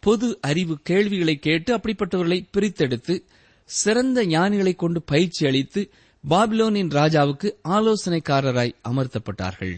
பொது 0.00 0.38
அறிவு 0.40 0.78
கேள்விகளை 0.82 1.38
கேட்டு 1.38 1.76
அப்படிப்பட்டவர்களை 1.76 2.46
பிரித்தெடுத்து 2.56 3.22
சிறந்த 3.64 4.26
ஞானிகளை 4.26 4.76
கொண்டு 4.76 5.02
பயிற்சி 5.02 5.46
அளித்து 5.46 5.90
பாபிலோனின் 6.28 6.88
ராஜாவுக்கு 6.88 7.52
ஆலோசனைக்காரராய் 7.68 8.74
அமர்த்தப்பட்டார்கள். 8.88 9.76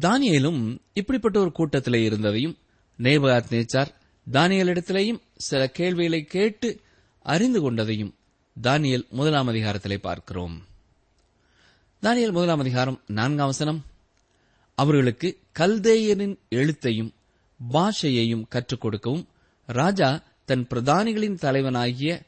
தானியலும் 0.00 0.78
இப்படிப்பட்ட 0.92 1.40
ஒரு 1.40 1.52
கூட்டத்திலே 1.52 2.02
இருந்ததையும் 2.02 2.56
நேபகாத் 2.98 3.50
நேச்சார் 3.50 3.86
தானியலிடத்திலேயும் 4.32 5.20
சில 5.36 5.70
கேள்விகளை 5.70 6.24
கேட்டு 6.24 6.80
அறிந்து 7.22 7.70
கொண்டதையும் 7.70 8.14
தானியல் 8.62 9.08
முதலாம் 9.08 9.48
அதிகாரத்திலே 9.48 9.96
பார்க்கிறோம். 9.96 10.66
தானியல் 12.02 12.32
முதலாம் 12.32 12.58
அதிகாரம் 12.58 13.00
நான்காம் 13.06 13.46
வசனம். 13.46 13.84
அவர்களுக்கு 14.74 15.38
கல்தேயரின் 15.58 16.38
எழுத்தையும் 16.50 17.12
பாஷையையும் 17.72 18.44
கற்றுக் 18.48 18.80
கொடுக்கவும் 18.80 19.28
ராஜா 19.66 20.22
தன் 20.44 20.66
பிரதானிகளின் 20.66 21.38
தலைவனாகிய 21.38 22.22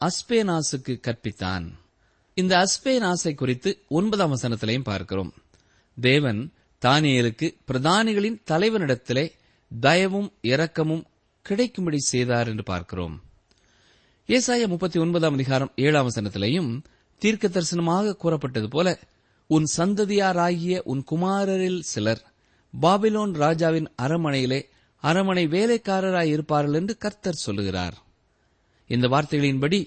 அஸ்பேனாசுக்கு 0.00 1.00
கற்பித்தான். 1.00 1.72
இந்த 2.34 2.66
அஸ்பேனாசை 2.66 3.34
குறித்து 3.34 3.82
ஒன்பதாம் 3.88 4.36
வசனத்திலையும் 4.36 4.82
பார்க்கிறோம். 4.82 5.32
தேவன் 6.00 6.52
தானியலுக்கு 6.84 7.54
பிரதானிகளின் 7.72 8.40
தலைவனிடத்திலே 8.50 9.32
தயவும் 9.80 10.32
இரக்கமும் 10.42 11.04
கிடைக்கும்படி 11.42 11.98
செய்தார் 11.98 12.48
என்று 12.48 12.62
பார்க்கிறோம். 12.62 13.22
ஏசாய 14.26 14.66
முப்பத்தி 14.66 15.00
ஒன்பதாம் 15.00 15.32
அதிகாரம் 15.32 15.72
ஏழாம் 15.76 16.10
சனத்திலையும் 16.14 16.84
தீர்க்க 17.18 17.48
தரிசனமாக 17.48 18.16
கூறப்பட்டது 18.16 18.68
போல 18.68 18.98
உன் 19.46 19.66
சந்ததியாராகிய 19.76 20.78
உன் 20.78 21.04
குமாரரில் 21.10 21.80
சிலர் 21.80 22.22
பாபிலோன் 22.82 23.32
ராஜாவின் 23.32 23.88
அரமனையிலே 24.02 24.62
அரமனை 24.96 25.46
வேலைக்காரராய் 25.46 26.28
இருப்பார்கள் 26.28 26.74
என்று 26.74 26.98
கர்த்தர் 26.98 27.34
சொல்லுகிறார். 27.34 27.96
இந்த 28.88 29.08
வார்த்தைகளின்படி 29.08 29.86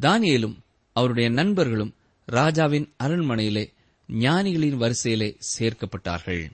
தானியலும் 0.00 0.56
அவருடைய 0.92 1.30
நண்பர்களும் 1.30 1.94
ராஜாவின் 2.26 2.92
அரண்மனையிலே 3.02 3.72
ஞானிகளின் 4.08 4.76
வரிசையிலே 4.76 5.38
சேர்க்கப்பட்டார்கள். 5.58 6.50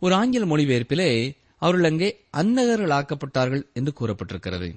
ஒரு 0.00 0.14
ஆங்கில 0.14 0.44
மொழிபெயர்ப்பிலே 0.44 1.36
அவர்கள் 1.64 1.88
அங்கே 1.90 2.08
அன்னகர்கள் 2.30 2.96
ஆக்கப்பட்டார்கள் 2.98 3.62
என்று 3.72 3.92
கூறப்பட்டிருக்கிறது. 3.98 4.68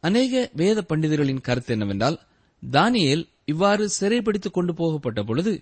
அநேக 0.00 0.50
வேத 0.52 0.78
பண்டிதர்களின் 0.88 1.46
கருத்து 1.46 1.72
என்னவென்றால் 1.72 2.18
தானியேல் 2.62 3.24
இவ்வாறு 3.44 3.84
சிறைப்பிடித்துக் 3.98 4.56
கொண்டு 4.56 4.72
போகப்பட்ட 4.74 5.22
பொழுது 5.22 5.52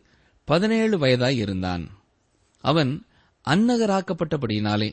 பதினேழு 0.48 0.98
வயதாய் 0.98 1.36
இருந்தான். 1.36 1.84
அவன் 2.64 2.92
அன்னகராக்கப்பட்டபடியினாலே 3.44 4.88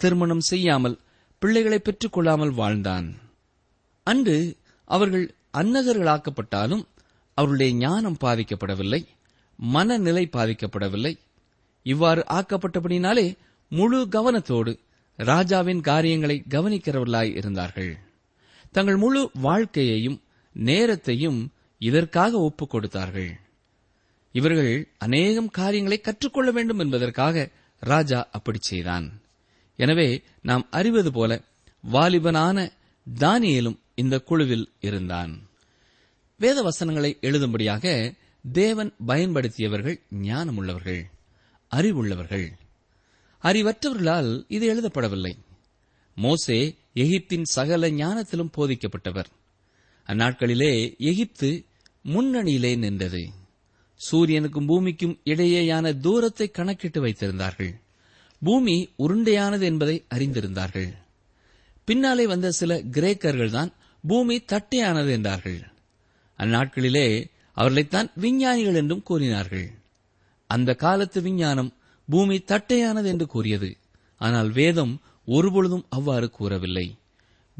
திருமணம் 0.00 0.44
செய்யாமல் 0.50 0.96
பிள்ளைகளை 1.38 1.78
பெற்றுக் 1.78 2.12
கொள்ளாமல் 2.12 2.52
வாழ்ந்தான். 2.52 3.06
அன்று 4.06 4.36
அவர்கள் 4.84 5.26
அன்னகர்களாக்கப்பட்டாலும் 5.58 6.84
அவருடைய 7.38 7.72
ஞானம் 7.74 8.20
பாதிக்கப்படவில்லை 8.20 9.00
மனநிலை 9.58 10.24
பாதிக்கப்படவில்லை. 10.32 11.12
இவ்வாறு 11.86 12.22
ஆக்கப்பட்டபடினாலே 12.38 13.26
முழு 13.72 13.98
கவனத்தோடு 14.10 14.72
ராஜாவின் 15.16 15.80
காரியங்களை 15.80 16.42
கவனிக்கிறவர்களாய் 16.48 17.36
இருந்தார்கள். 17.36 17.98
தங்கள் 18.72 18.96
முழு 18.96 19.30
வாழ்க்கையையும் 19.34 20.22
நேரத்தையும் 20.52 21.52
இதற்காக 21.78 22.38
ஒப்புக் 22.38 22.70
கொடுத்தார்கள். 22.70 23.40
இவர்கள் 24.32 24.88
அநேகம் 24.98 25.50
காரியங்களை 25.50 26.00
கற்றுக்கொள்ள 26.00 26.50
வேண்டும் 26.50 26.78
என்பதற்காக 26.78 27.48
ராஜா 27.80 28.28
அப்படி 28.32 28.58
செய்தான். 28.60 29.20
எனவே 29.76 30.22
நாம் 30.42 30.66
அறிவது 30.70 31.12
போல 31.12 31.40
வாலிபனான 31.92 32.70
தானியலும் 33.18 33.78
இந்த 33.94 34.18
குழுவில் 34.18 34.72
இருந்தான். 34.80 35.48
வேத 36.38 36.62
வசனங்களை 36.62 37.18
எழுதும்படியாக 37.20 38.14
தேவன் 38.52 38.94
பயன்படுத்தியவர்கள் 39.06 40.00
ஞானமுள்ளவர்கள் 40.22 41.02
அறிவுள்ளவர்கள். 41.74 42.52
அறிவற்றவர்களால் 43.44 44.44
இது 44.48 44.64
எழுதப்படவில்லை. 44.74 45.32
மோசே 46.14 46.76
எகிப்தின் 46.94 47.42
சகல 47.42 47.90
ஞானத்திலும் 47.90 48.52
போதிக்கப்பட்டவர். 48.56 49.30
அந்நாட்களிலே 50.06 50.96
எகிப்து 50.98 51.64
முன்னணியிலே 52.04 52.78
நின்றது. 52.78 53.22
சூரியனுக்கும் 54.10 54.66
பூமிக்கும் 54.66 55.20
இடையேயான 55.24 56.00
தூரத்தை 56.00 56.50
கணக்கிட்டு 56.50 57.06
வைத்திருந்தார்கள். 57.06 57.72
பூமி 58.42 58.88
உருண்டையானது 58.98 59.60
என்பதை 59.60 60.04
அறிந்திருந்தார்கள். 60.14 60.90
பின்னாலே 61.84 62.26
வந்த 62.26 62.50
சில 62.50 62.82
கிரேக்கர்கள் 62.92 63.50
தான் 63.50 63.72
பூமி 64.06 64.36
தட்டையானது 64.40 65.10
என்றார்கள். 65.10 65.60
அந்நாட்களிலே 66.38 67.30
அவர்களைத்தான் 67.54 68.10
விஞ்ஞானிகள் 68.14 68.74
என்றும் 68.74 69.02
கூறினார்கள். 69.02 69.70
அந்த 70.46 70.74
காலத்து 70.74 71.22
விஞ்ஞானம் 71.22 71.72
பூமி 72.08 72.38
தட்டையானது 72.38 73.08
என்று 73.08 73.26
கூறியது. 73.26 73.76
ஆனால் 74.16 74.50
வேதம் 74.50 75.00
ஒருபொழுதும் 75.26 75.84
அவ்வாறு 75.88 76.30
கூறவில்லை. 76.30 76.96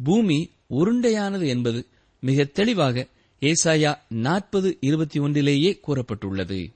பூமி 0.04 0.50
உருண்டையானது 0.70 1.46
என்பது 1.46 1.86
மிக 2.20 2.44
தெளிவாக 2.44 3.06
ஏசாயா 3.40 3.98
நாற்பது 4.08 4.76
இருபத்தி 4.80 5.20
ஒன்றிலேயே 5.20 5.80
கூறப்பட்டுள்ளது. 5.86 6.74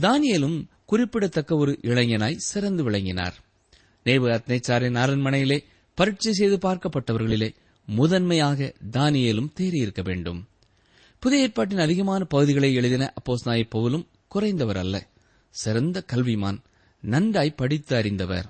தானியலும் 0.00 0.64
குறிப்பிடத்தக்க 0.84 1.56
ஒரு 1.56 1.78
இளைஞனாய் 1.82 2.36
சிறந்து 2.36 2.82
விளங்கினார். 2.82 3.34
நேபு 4.04 4.28
அத்னைச்சாரின் 4.28 4.98
அரண்மனையிலே 5.04 5.64
பரீட்சை 5.94 6.32
செய்து 6.32 6.56
பார்க்கப்பட்டவர்களிலே 6.56 7.54
முதன்மையாக 7.86 8.74
தானியலும் 8.90 9.52
தேறியிருக்க 9.60 10.04
வேண்டும். 10.04 10.46
புதிய 11.18 11.42
ஏற்பாட்டின் 11.42 11.78
அதிகமான 11.78 12.24
பகுதிகளை 12.24 12.74
எழுதின 12.74 13.12
அப்போஸ் 13.14 13.44
நாய் 13.44 13.64
போலும் 13.64 14.06
குறைந்தவர் 14.28 14.76
அல்ல. 14.76 15.06
சிறந்த 15.50 16.04
கல்விமான் 16.12 16.58
நன்றாய் 17.00 17.54
படித்து 17.54 17.96
அறிந்தவர். 17.96 18.46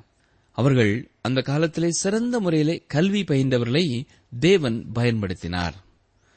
அவர்கள் 0.52 1.10
அந்த 1.20 1.40
காலத்திலே 1.40 1.90
சிறந்த 1.90 2.40
முறையிலே 2.40 2.84
கல்வி 2.88 3.22
பயின்றவர்களை 3.22 4.06
தேவன் 4.40 4.86
பயன்படுத்தினார். 4.94 5.72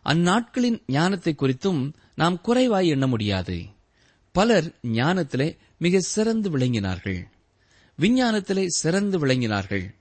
அந்நாட்களின் 0.06 0.82
ஞானத்தை 0.88 1.36
குறித்தும் 1.38 1.94
நாம் 2.16 2.42
குறைவாய் 2.42 2.88
எண்ண 2.88 3.08
முடியாது. 3.08 3.62
பலர் 4.32 4.76
ஞானத்திலே 4.84 5.58
மிக 5.78 6.00
சிறந்து 6.00 6.58
விளங்கினார்கள். 6.58 7.24
விஞ்ஞானத்திலே 8.00 8.66
சிறந்து 8.68 9.26
விளங்கினார்கள். 9.26 9.96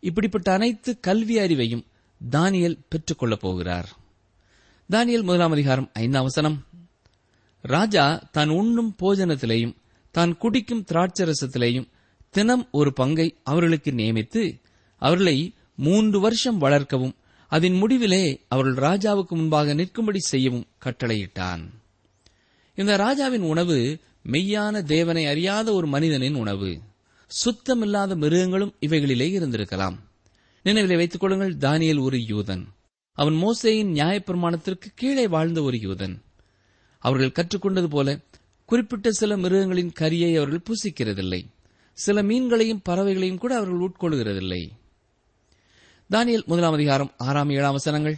இப்படிப்பட்ட 0.00 0.52
அனைத்து 0.52 1.00
கல்வி 1.00 1.38
அறிவையும் 1.38 1.84
தானியல் 2.30 2.78
பெற்றுக்கொள்ளப் 2.88 3.40
போகிறார். 3.40 3.88
தானியல் 4.90 5.22
முதலாம் 5.22 5.52
அதிகாரம் 5.52 5.90
ஐந்தாம் 5.92 6.22
வசனம். 6.22 6.64
ராஜா 7.62 8.28
தான் 8.32 8.48
உண்ணும் 8.48 8.96
போஜனத்திலேயும் 9.02 9.74
தான் 10.10 10.36
குடிக்கும் 10.36 10.84
திராட்சரசத்திலேயும் 10.92 11.88
தினம் 12.30 12.68
ஒரு 12.70 12.92
பங்கை 12.92 13.36
அவர்களுக்கு 13.42 13.90
நியமித்து 13.90 14.60
அவர்களை 14.96 15.54
மூன்று 15.76 16.20
வருஷம் 16.20 16.58
வளர்க்கவும் 16.58 17.14
அதன் 17.48 17.72
முடிவிலே 17.72 18.40
அவர்கள் 18.48 18.90
ராஜாவுக்கு 18.90 19.28
முன்பாக 19.28 19.74
நிற்கும்படி 19.74 20.18
செய்யவும் 20.18 20.66
கட்டளையிட்டான். 20.84 21.68
இந்த 22.74 22.96
ராஜாவின் 22.96 23.42
உணவு 23.42 23.98
மெய்யான 24.32 24.82
தேவனை 24.82 25.26
அறியாத 25.26 25.72
ஒரு 25.72 25.86
மனிதனின் 25.86 26.34
உணவு. 26.34 26.80
சுத்தமில்லாத 27.44 28.16
மிருகங்களும் 28.16 28.74
இவைகளிலே 28.80 29.26
இருந்திருக்கலாம். 29.38 29.96
நினைவிலே 30.64 30.96
வைத்துக் 30.96 31.20
கொள்ளுங்கள் 31.20 31.56
தானியல் 31.56 32.00
ஒரு 32.00 32.16
யூதன். 32.16 32.64
அவன் 33.12 33.34
மோசேயின் 33.34 33.92
நியாயப்பிரமாணத்திற்கு 33.92 34.88
கீழே 34.94 35.28
வாழ்ந்த 35.28 35.62
ஒரு 35.62 35.76
யூதன். 35.76 36.20
அவர்கள் 36.98 37.46
கற்றுக்கொண்டது 37.46 37.86
போல 37.86 38.18
குறிப்பிட்ட 38.70 39.10
சில 39.10 39.36
மிருகங்களின் 39.36 39.92
கரியை 40.00 40.36
அவர்கள் 40.36 40.66
புசிக்கிறதில்லை. 40.68 41.40
சில 41.92 42.22
மீன்களையும் 42.22 42.82
பறவைகளையும் 42.88 43.38
கூட 43.38 43.56
அவர்கள் 43.56 43.82
உட்கொள்கிறதில்லை. 43.86 44.68
தானியல் 46.10 46.44
முதலாம் 46.44 46.72
அதிகாரம் 46.72 47.12
ஆறாம் 47.16 47.50
ஏழாம் 47.50 47.72
வசனங்கள். 47.72 48.16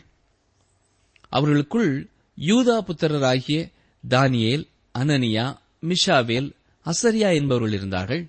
அவர்களுக்குள் 1.29 2.09
யூதா 2.39 2.77
புத்திரராகிய 2.81 3.71
தானியேல் 4.09 4.69
அனனியா 4.99 5.57
மிஷாவேல் 5.89 6.53
அசரியா 6.87 7.35
என்பவர்கள் 7.35 7.73
இருந்தார்கள். 7.73 8.27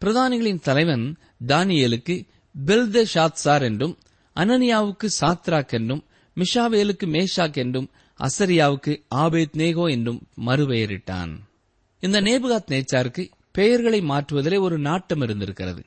பிரதானிகளின் 0.00 0.60
தலைவன் 0.60 1.16
தானியேலுக்கு 1.46 2.26
பெல்த 2.66 3.06
ஷாத்சார் 3.14 3.62
என்றும் 3.62 3.98
அனனியாவுக்கு 4.36 5.08
சாத்ராக் 5.20 5.68
என்றும் 5.68 6.04
மிஷாவேலுக்கு 6.36 7.06
மேஷாக் 7.06 7.54
என்றும் 7.54 7.90
அசரியாவுக்கு 8.18 9.02
ஆபேத் 9.14 9.56
நேகோ 9.56 9.90
என்றும் 9.90 10.20
மறுபெயரிட்டான். 10.46 11.32
இந்த 12.04 12.20
நேபுகாத் 12.20 12.70
நேச்சாருக்கு 12.70 13.30
பெயர்களை 13.52 14.00
மாற்றுவதிலே 14.00 14.60
ஒரு 14.60 14.78
நாட்டம் 14.78 15.20
இருந்திருக்கிறது. 15.20 15.84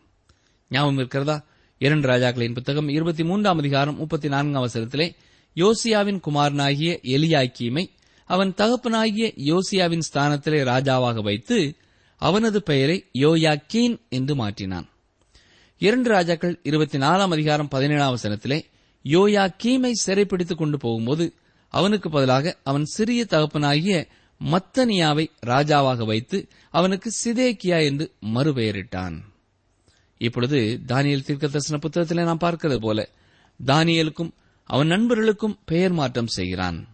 ஞாபகம் 0.69 0.97
இருக்கிறதா? 0.97 1.45
இரண்டு 1.77 2.07
ராஜாக்களின் 2.07 2.53
புத்தகம் 2.53 2.87
இருபத்தி 2.87 3.23
மூன்றாம் 3.23 3.57
அதிகாரம் 3.57 3.97
முப்பத்தி 3.97 4.27
நான்காம் 4.27 4.65
அவசரத்திலே 4.65 5.15
யோசியாவின் 5.55 6.19
குமாரனாகிய 6.19 6.99
எலியாக்கீமை 7.03 7.85
அவன் 8.25 8.53
தகப்பனாகிய 8.53 9.33
யோசியாவின் 9.35 10.01
ஸ்தானத்திலே 10.13 10.61
ராஜாவாக 10.63 11.23
வைத்து 11.23 11.75
அவனது 12.17 12.63
பெயரை 12.63 13.05
யோயாக்கீன் 13.13 13.99
என்று 14.09 14.35
மாற்றினான். 14.35 14.87
இரண்டு 15.77 16.09
ராஜாக்கள் 16.09 16.59
இருபத்தி 16.63 16.97
நாலாம் 16.97 17.31
அதிகாரம் 17.31 17.67
பதினேழாம் 17.67 18.15
வசனத்திலே 18.15 18.61
யோயா 19.03 19.53
கீமை 19.63 19.91
சிறைப்பிடித்துக் 20.05 20.57
கொண்டு 20.57 20.77
போகும்போது 20.77 21.33
அவனுக்கு 21.69 22.09
பதிலாக 22.09 22.57
அவன் 22.63 22.85
சிறிய 22.85 23.25
தகப்பனாகிய 23.25 24.07
மத்தனியாவை 24.41 25.25
ராஜாவாக 25.45 26.05
வைத்து 26.05 26.47
அவனுக்கு 26.69 27.11
சிதேக்கியா 27.23 27.85
என்று 27.85 28.13
மறுபெயரிட்டான். 28.33 29.15
இப்பொழுது 30.17 30.79
தானியல் 30.87 31.23
தீர்க்க 31.23 31.47
தரிசன 31.47 31.77
புத்தகத்தில் 31.77 32.23
நாம் 32.23 32.43
பார்க்கிறது 32.43 32.79
போல 32.81 33.09
தானியலுக்கும் 33.65 34.31
அவன் 34.63 34.87
நண்பர்களுக்கும் 34.87 35.59
பெயர் 35.65 35.91
மாற்றம் 35.91 36.27
செய்கிறான். 36.27 36.87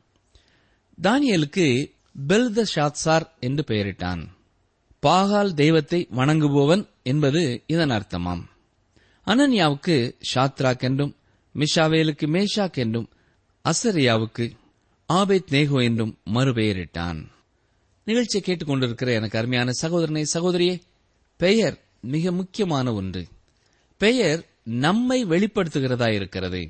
தானியலுக்கு 1.02 1.92
பெல்த 2.28 2.66
ஷாத்சார் 2.76 3.28
என்று 3.40 3.64
பெயரிட்டான். 3.68 4.22
பாகால் 5.02 5.54
தெய்வத்தை 5.54 6.08
வணங்குபவன் 6.12 6.90
என்பது 7.04 7.64
இதன் 7.68 7.90
அர்த்தமாம். 7.90 8.44
அனன்யாவுக்கு 9.28 10.16
ஷாத்ராக் 10.34 10.80
என்றும் 10.80 11.16
மிஷாவேலுக்கு 11.56 12.26
மேஷாக் 12.28 12.74
என்றும் 12.74 13.10
அசரியாவுக்கு 13.66 14.46
ஆபேத் 15.18 15.52
நேகோ 15.52 15.78
என்றும் 15.84 16.14
மறுபெயரிட்டான். 16.34 17.20
நிகழ்ச்சியை 18.08 18.44
கேட்டுக்கொண்டிருக்கிற 18.44 19.10
எனக்கு 19.14 19.38
அருமையான 19.38 19.72
சகோதரனை 19.72 20.24
சகோதரியே 20.34 20.76
பெயர் 21.40 21.78
மிக 22.02 22.32
முக்கியமான 22.32 22.94
ஒன்று. 22.94 23.24
பெயர் 24.02 24.42
நம்மை 24.64 25.26
வெளிப்படுத்துகிறதா 25.26 26.10
இருக்கிறது. 26.12 26.62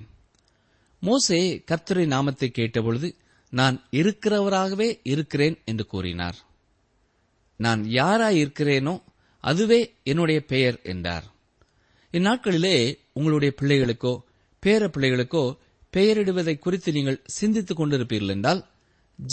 மோசே 1.02 1.42
கர்த்தரை 1.72 2.06
நாமத்தை 2.06 2.52
கேட்டபொழுது 2.52 3.10
நான் 3.54 3.78
இருக்கிறவராகவே 3.92 5.00
இருக்கிறேன் 5.04 5.58
என்று 5.66 5.86
கூறினார். 5.86 6.38
நான் 7.60 7.82
யாராய் 7.84 8.40
இருக்கிறேனோ 8.44 8.96
அதுவே 9.44 9.80
என்னுடைய 10.04 10.40
பெயர் 10.46 10.78
என்றார். 10.84 11.26
இந்நாட்களிலே 12.14 12.76
உங்களுடைய 13.14 13.52
பிள்ளைகளுக்கோ 13.62 14.14
பேர 14.64 14.82
பிள்ளைகளுக்கோ 14.88 15.44
பெயரிடுவதை 15.94 16.60
குறித்து 16.60 16.92
நீங்கள் 16.92 17.24
சிந்தித்துக் 17.26 17.80
கொண்டிருப்பீர்கள் 17.80 18.30
என்றால் 18.30 18.62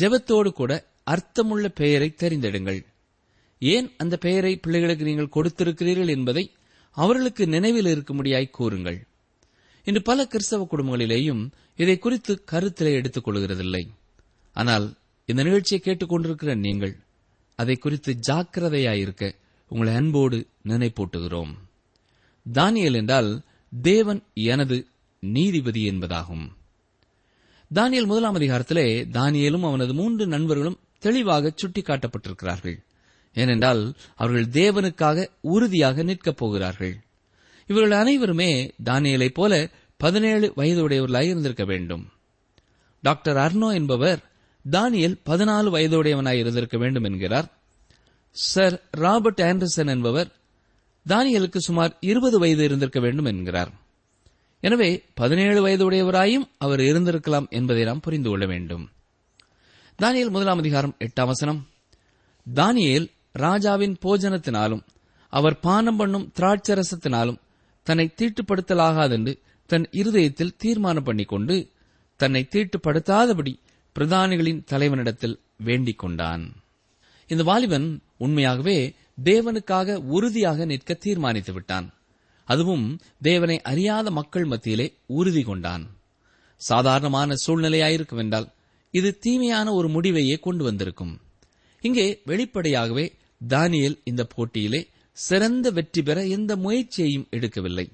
ஜெபத்தோடு 0.01 0.51
கூட 0.51 0.73
அர்த்தமுள்ள 1.05 1.69
பெயரை 1.69 2.15
தெரிந்திடுங்கள். 2.17 2.81
ஏன் 3.59 3.93
அந்த 3.97 4.17
பெயரை 4.17 4.57
பிள்ளைகளுக்கு 4.57 5.05
நீங்கள் 5.05 5.35
கொடுத்திருக்கிறீர்கள் 5.37 6.09
என்பதை 6.09 6.45
அவர்களுக்கு 6.97 7.47
நினைவில் 7.47 7.85
இருக்கும்படியாய் 7.85 8.51
கூறுங்கள். 8.51 8.99
இன்று 9.85 10.03
பல 10.03 10.27
கிறிஸ்தவ 10.27 10.67
குடும்பங்களிலேயும் 10.71 11.43
இதை 11.77 11.99
குறித்து 11.99 12.45
கருத்திலே 12.51 12.93
எடுத்துக் 12.93 13.27
கொள்கிறதில்லை. 13.29 13.85
ஆனால் 14.53 14.87
இந்த 15.25 15.43
நிகழ்ச்சியை 15.43 15.81
கேட்டுக்கொண்டிருக்கிற 15.85 16.55
நீங்கள் 16.57 16.95
அதை 17.57 17.77
குறித்து 17.77 18.19
ஜாக்கிரதையாயிருக்க 18.29 19.33
உங்களை 19.71 19.95
அன்போடு 19.95 20.39
நினைப்பூட்டுகிறோம். 20.65 21.53
தானியல் 22.47 22.95
என்றால் 22.95 23.31
தேவன் 23.83 24.21
எனது 24.33 24.77
நீதிபதி 25.21 25.91
என்பதாகும். 25.91 26.49
தானியல் 27.75 28.07
முதலாம் 28.07 28.39
அதிகாரத்திலே 28.39 29.05
தானியலும் 29.13 29.61
அவனது 29.61 29.95
மூன்று 29.95 30.27
நண்பர்களும் 30.27 30.79
தெளிவாக 30.99 31.55
சுட்டிக்காட்டப்பட்டிருக்கிறார்கள். 31.63 32.77
ஏனென்றால் 33.35 33.95
அவர்கள் 34.15 34.47
தேவனுக்காக 34.47 35.27
உறுதியாக 35.41 36.03
நிற்கப் 36.03 36.37
போகிறார்கள். 36.37 37.05
இவர்கள் 37.67 37.99
அனைவருமே 37.99 38.75
தானியலைப் 38.85 39.35
போல 39.35 39.71
பதினேழு 39.97 40.53
வயதுடையவர்களாக 40.57 41.23
இருந்திருக்க 41.23 41.65
வேண்டும். 41.65 42.09
டாக்டர் 43.03 43.37
அர்னோ 43.37 43.73
என்பவர் 43.73 44.23
தானியல் 44.71 45.19
பதினாலு 45.27 45.71
வயதுடையவனாய் 45.71 46.39
இருந்திருக்க 46.39 46.79
வேண்டும் 46.79 47.05
என்கிறார். 47.05 47.59
சர் 48.31 48.89
ராபர்ட் 48.91 49.41
ஆண்டர்சன் 49.41 49.89
என்பவர் 49.89 50.33
தானியலுக்கு 51.09 51.57
சுமார் 51.57 51.97
இருபது 52.01 52.39
வயது 52.39 52.65
இருந்திருக்க 52.65 53.01
வேண்டும் 53.01 53.25
என்கிறார். 53.25 53.87
எனவே 54.61 55.05
பதினேழு 55.15 55.67
வயதுடையவராயும் 55.67 56.49
அவர் 56.59 56.81
இருந்திருக்கலாம் 56.81 57.49
என்பதை 57.49 57.85
நாம் 57.85 58.01
புரிந்து 58.01 58.29
கொள்ள 58.29 58.47
வேண்டும். 58.47 58.91
தானியல் 59.99 60.31
முதலாம் 60.31 60.59
அதிகாரம் 60.59 60.97
எட்டாம் 60.99 61.27
வசனம். 61.27 61.69
தானியேல் 62.55 63.11
ராஜாவின் 63.33 63.97
போஜனத்தினாலும் 64.03 64.83
அவர் 65.29 65.61
பானம் 65.61 65.97
பண்ணும் 65.97 66.33
திராட்சரசத்தினாலும் 66.41 67.39
தன்னை 67.83 68.15
தீட்டுப்படுத்தலாகாதென்று 68.17 69.39
தன் 69.67 69.87
இருதயத்தில் 69.91 70.57
தீர்மானம் 70.57 71.05
பண்ணிக்கொண்டு 71.05 71.71
தன்னை 72.17 72.49
தீட்டுப்படுத்தாதபடி 72.51 73.59
பிரதானிகளின் 73.99 74.65
தலைவனிடத்தில் 74.65 75.41
வேண்டிக் 75.57 75.99
கொண்டான். 75.99 76.55
இந்த 77.27 77.43
வாலிபன் 77.43 78.01
உண்மையாகவே 78.17 78.95
தேவனுக்காக 79.25 79.95
உறுதியாக 79.95 80.65
நிற்க 80.65 80.95
தீர்மானித்து 80.95 81.53
விட்டான். 81.53 81.95
அதுவும் 82.53 82.87
தேவனை 83.23 83.57
அறியாத 83.63 84.11
மக்கள் 84.11 84.45
மத்தியிலே 84.45 84.87
உறுதி 85.07 85.43
கொண்டான். 85.43 85.85
சாதாரணமான 86.61 87.35
சூழ்நிலையாயிருக்கும் 87.45 88.23
என்றால் 88.25 88.49
இது 88.95 89.11
தீமையான 89.19 89.73
ஒரு 89.73 89.89
முடிவையே 89.89 90.37
கொண்டு 90.41 90.63
வந்திருக்கும். 90.65 91.15
இங்கே 91.85 92.07
வெளிப்படையாகவே 92.25 93.07
தானியல் 93.49 93.97
இந்த 94.05 94.23
போட்டியிலே 94.25 94.81
சிறந்த 95.13 95.67
வெற்றி 95.71 96.03
பெற 96.03 96.19
எந்த 96.27 96.53
முயற்சியையும் 96.57 97.29
எடுக்கவில்லை. 97.31 97.87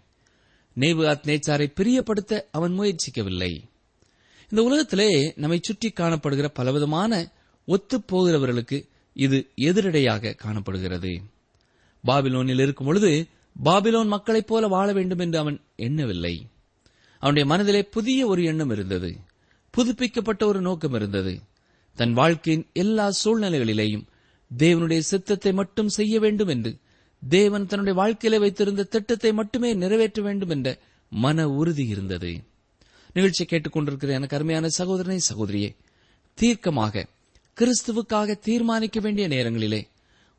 நேபுகாத் 0.77 1.29
நேச்சாரை 1.31 1.67
பிரியப்படுத்த 1.79 2.43
அவன் 2.51 2.75
முயற்சிக்கவில்லை. 2.79 3.53
இந்த 4.51 4.63
உலகத்திலே 4.63 5.11
நம்மை 5.37 5.59
சுற்றி 5.63 5.89
காணப்படுகிற 6.01 6.49
பலவிதமான 6.55 7.13
ஒத்துப்போகிறவர்களுக்கு 7.69 8.79
இது 9.17 9.39
எதிரடையாக 9.61 10.35
காணப்படுகிறது. 10.35 11.13
பாபிலோனில் 12.05 12.63
இருக்கும் 12.63 12.87
பொழுது 12.87 13.11
பாபிலோன் 13.63 14.07
மக்களைப் 14.07 14.47
போல 14.47 14.67
வாழ 14.67 14.93
வேண்டும் 14.93 15.19
என்று 15.19 15.39
அவன் 15.39 15.61
எண்ணவில்லை. 15.77 16.47
அவனுடைய 17.19 17.49
மனதிலே 17.49 17.83
புதிய 17.83 18.27
ஒரு 18.27 18.45
எண்ணம் 18.45 18.71
இருந்தது. 18.71 19.19
புதுப்பிக்கப்பட்ட 19.71 20.47
ஒரு 20.47 20.61
நோக்கம் 20.61 20.95
இருந்தது. 20.95 21.41
தன் 21.95 22.13
வாழ்க்கையின் 22.13 22.71
எல்லா 22.73 23.13
சூழ்நிலைகளிலேயும் 23.25 24.07
தேவனுடைய 24.59 24.99
சித்தத்தை 24.99 25.53
மட்டும் 25.53 25.89
செய்ய 25.89 26.21
வேண்டும் 26.21 26.49
என்று 26.49 26.77
தேவன் 27.29 27.67
தன்னுடைய 27.67 27.99
வாழ்க்கையிலே 27.99 28.43
வைத்திருந்த 28.43 28.83
திட்டத்தை 28.83 29.33
மட்டுமே 29.33 29.75
நிறைவேற்ற 29.75 30.23
வேண்டும் 30.23 30.49
என்ற 30.49 30.79
மன 31.11 31.49
உறுதி 31.49 31.87
இருந்தது. 31.87 32.43
நிகழ்ச்சியை 33.13 33.49
கேட்டுக்கொண்டிருக்கிற 33.51 34.09
எனக்கு 34.09 34.37
அருமையான 34.37 34.69
சகோதரனை 34.69 35.21
சகோதரியே 35.35 35.77
தீர்க்கமாக 36.35 37.05
கிறிஸ்துவுக்காக 37.61 38.39
தீர்மானிக்க 38.39 39.01
வேண்டிய 39.01 39.29
நேரங்களிலே 39.29 39.89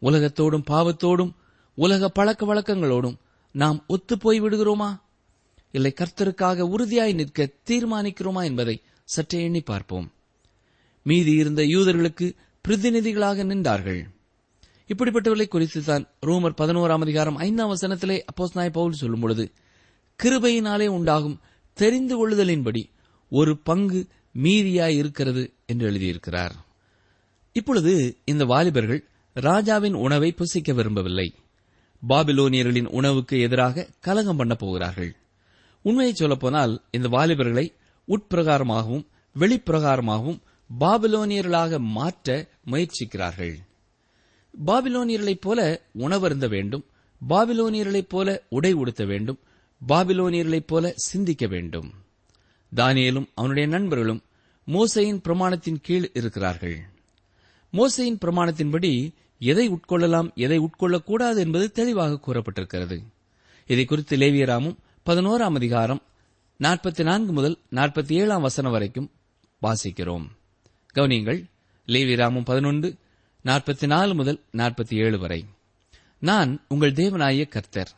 உலகத்தோடும் 0.01 0.63
பாவத்தோடும் 0.67 1.31
உலக 1.75 2.09
பழக்க 2.09 2.41
வழக்கங்களோடும் 2.45 3.17
நாம் 3.51 3.85
ஒத்துப்போய் 3.89 4.41
விடுகிறோமா? 4.41 4.89
இல்லை 5.71 5.93
கர்த்தருக்காக 5.97 6.59
உறுதியாய் 6.59 7.13
நிற்க 7.13 7.49
தீர்மானிக்கிறோமா 7.69 8.43
என்பதை 8.43 8.81
சற்றே 9.03 9.43
எண்ணி 9.43 9.61
பார்ப்போம். 9.61 10.11
மீதி 11.03 11.31
இருந்த 11.31 11.61
யூதர்களுக்கு 11.61 12.35
பிரதிநிதிகளாக 12.67 13.43
நின்றார்கள். 13.43 14.01
இப்படிப்பட்டவர்களை 14.87 15.47
குறித்து 15.47 15.83
தான் 15.83 16.07
ரோமர் 16.25 16.57
பதினோராம் 16.57 17.01
அதிகாரம் 17.01 17.35
ஐந்தாம் 17.35 17.71
வசனத்திலே 17.75 18.23
அப்போஸ் 18.25 18.53
நாய் 18.53 18.69
பவுல் 18.69 18.91
சொல்லும் 18.91 19.19
பொழுது 19.19 19.51
கிருபையினாலே 20.23 20.87
உண்டாகும் 20.87 21.39
தெரிந்து 21.73 22.15
கொள்ளுதலின்படி 22.17 22.83
ஒரு 23.29 23.57
பங்கு 23.57 24.07
மீதியாய் 24.43 24.97
இருக்கிறது 24.97 25.53
என்று 25.65 25.91
எழுதியிருக்கிறார். 25.91 26.51
இப்பொழுது 27.53 28.17
இந்த 28.25 28.45
வாலிபர்கள் 28.45 29.07
ராஜாவின் 29.33 29.93
உணவை 29.93 30.31
புசிக்க 30.31 30.73
விரும்பவில்லை. 30.73 31.33
பாபிலோனியர்களின் 32.09 32.85
உணவுக்கு 32.85 33.39
எதிராக 33.39 33.89
கலகம் 33.99 34.37
பண்ண 34.37 34.55
போகிறார்கள். 34.55 35.15
உண்மையை 35.81 36.13
சொல்லப்போனால் 36.13 36.83
இந்த 36.91 37.07
வாலிபர்களை 37.07 37.73
உட்பிரகாரமாகவும் 38.07 39.05
வெளிப்பிரகாரமாகவும் 39.39 40.39
பாபிலோனியர்களாக 40.79 41.79
மாற்ற 41.79 42.47
முயற்சிக்கிறார்கள். 42.71 43.55
பாபிலோனியர்களைப் 44.65 45.41
போல 45.41 45.81
உணவருந்த 45.99 46.47
வேண்டும் 46.47 46.85
பாபிலோனியர்களைப் 47.29 48.09
போல 48.09 48.43
உடை 48.49 48.73
உடுத்த 48.73 49.05
வேண்டும் 49.05 49.39
பாபிலோனியர்களைப் 49.87 50.67
போல 50.67 50.93
சிந்திக்க 50.95 51.47
வேண்டும். 51.47 51.93
தானியலும் 52.75 53.27
அவனுடைய 53.35 53.67
நண்பர்களும் 53.67 54.21
மோசையின் 54.67 55.21
பிரமாணத்தின் 55.23 55.77
கீழ் 55.81 56.09
இருக்கிறார்கள். 56.13 56.85
மோசையின் 57.73 58.17
பிரமாணத்தின்படி 58.25 59.11
எதை 59.39 59.69
உட்கொள்ளலாம் 59.69 60.33
எதை 60.33 60.59
உட்கொள்ளக்கூடாது 60.59 61.37
என்பது 61.37 61.71
தெளிவாக 61.71 62.19
கூறப்பட்டிருக்கிறது. 62.27 63.03
இதை 63.67 63.85
குறித்து 63.85 64.17
லேவியராமும் 64.17 64.75
பதினோராம் 65.05 65.55
அதிகாரம் 65.55 66.01
நாற்பத்தி 66.59 67.03
நான்கு 67.03 67.31
முதல் 67.31 67.57
நாற்பத்தி 67.71 68.13
ஏழாம் 68.13 68.41
வசனம் 68.41 68.71
வரைக்கும் 68.71 69.11
வாசிக்கிறோம். 69.61 70.25
கவனியங்கள் 70.95 71.45
லேவியராமும் 71.85 72.45
பதினொன்று 72.45 72.95
நாற்பத்தி 73.45 73.85
நாலு 73.85 74.15
முதல் 74.15 74.43
நாற்பத்தி 74.57 74.95
ஏழு 74.95 75.19
வரை. 75.19 75.45
நான் 76.19 76.61
உங்கள் 76.67 76.93
தேவனாய 76.93 77.47
கர்த்தர் 77.47 77.91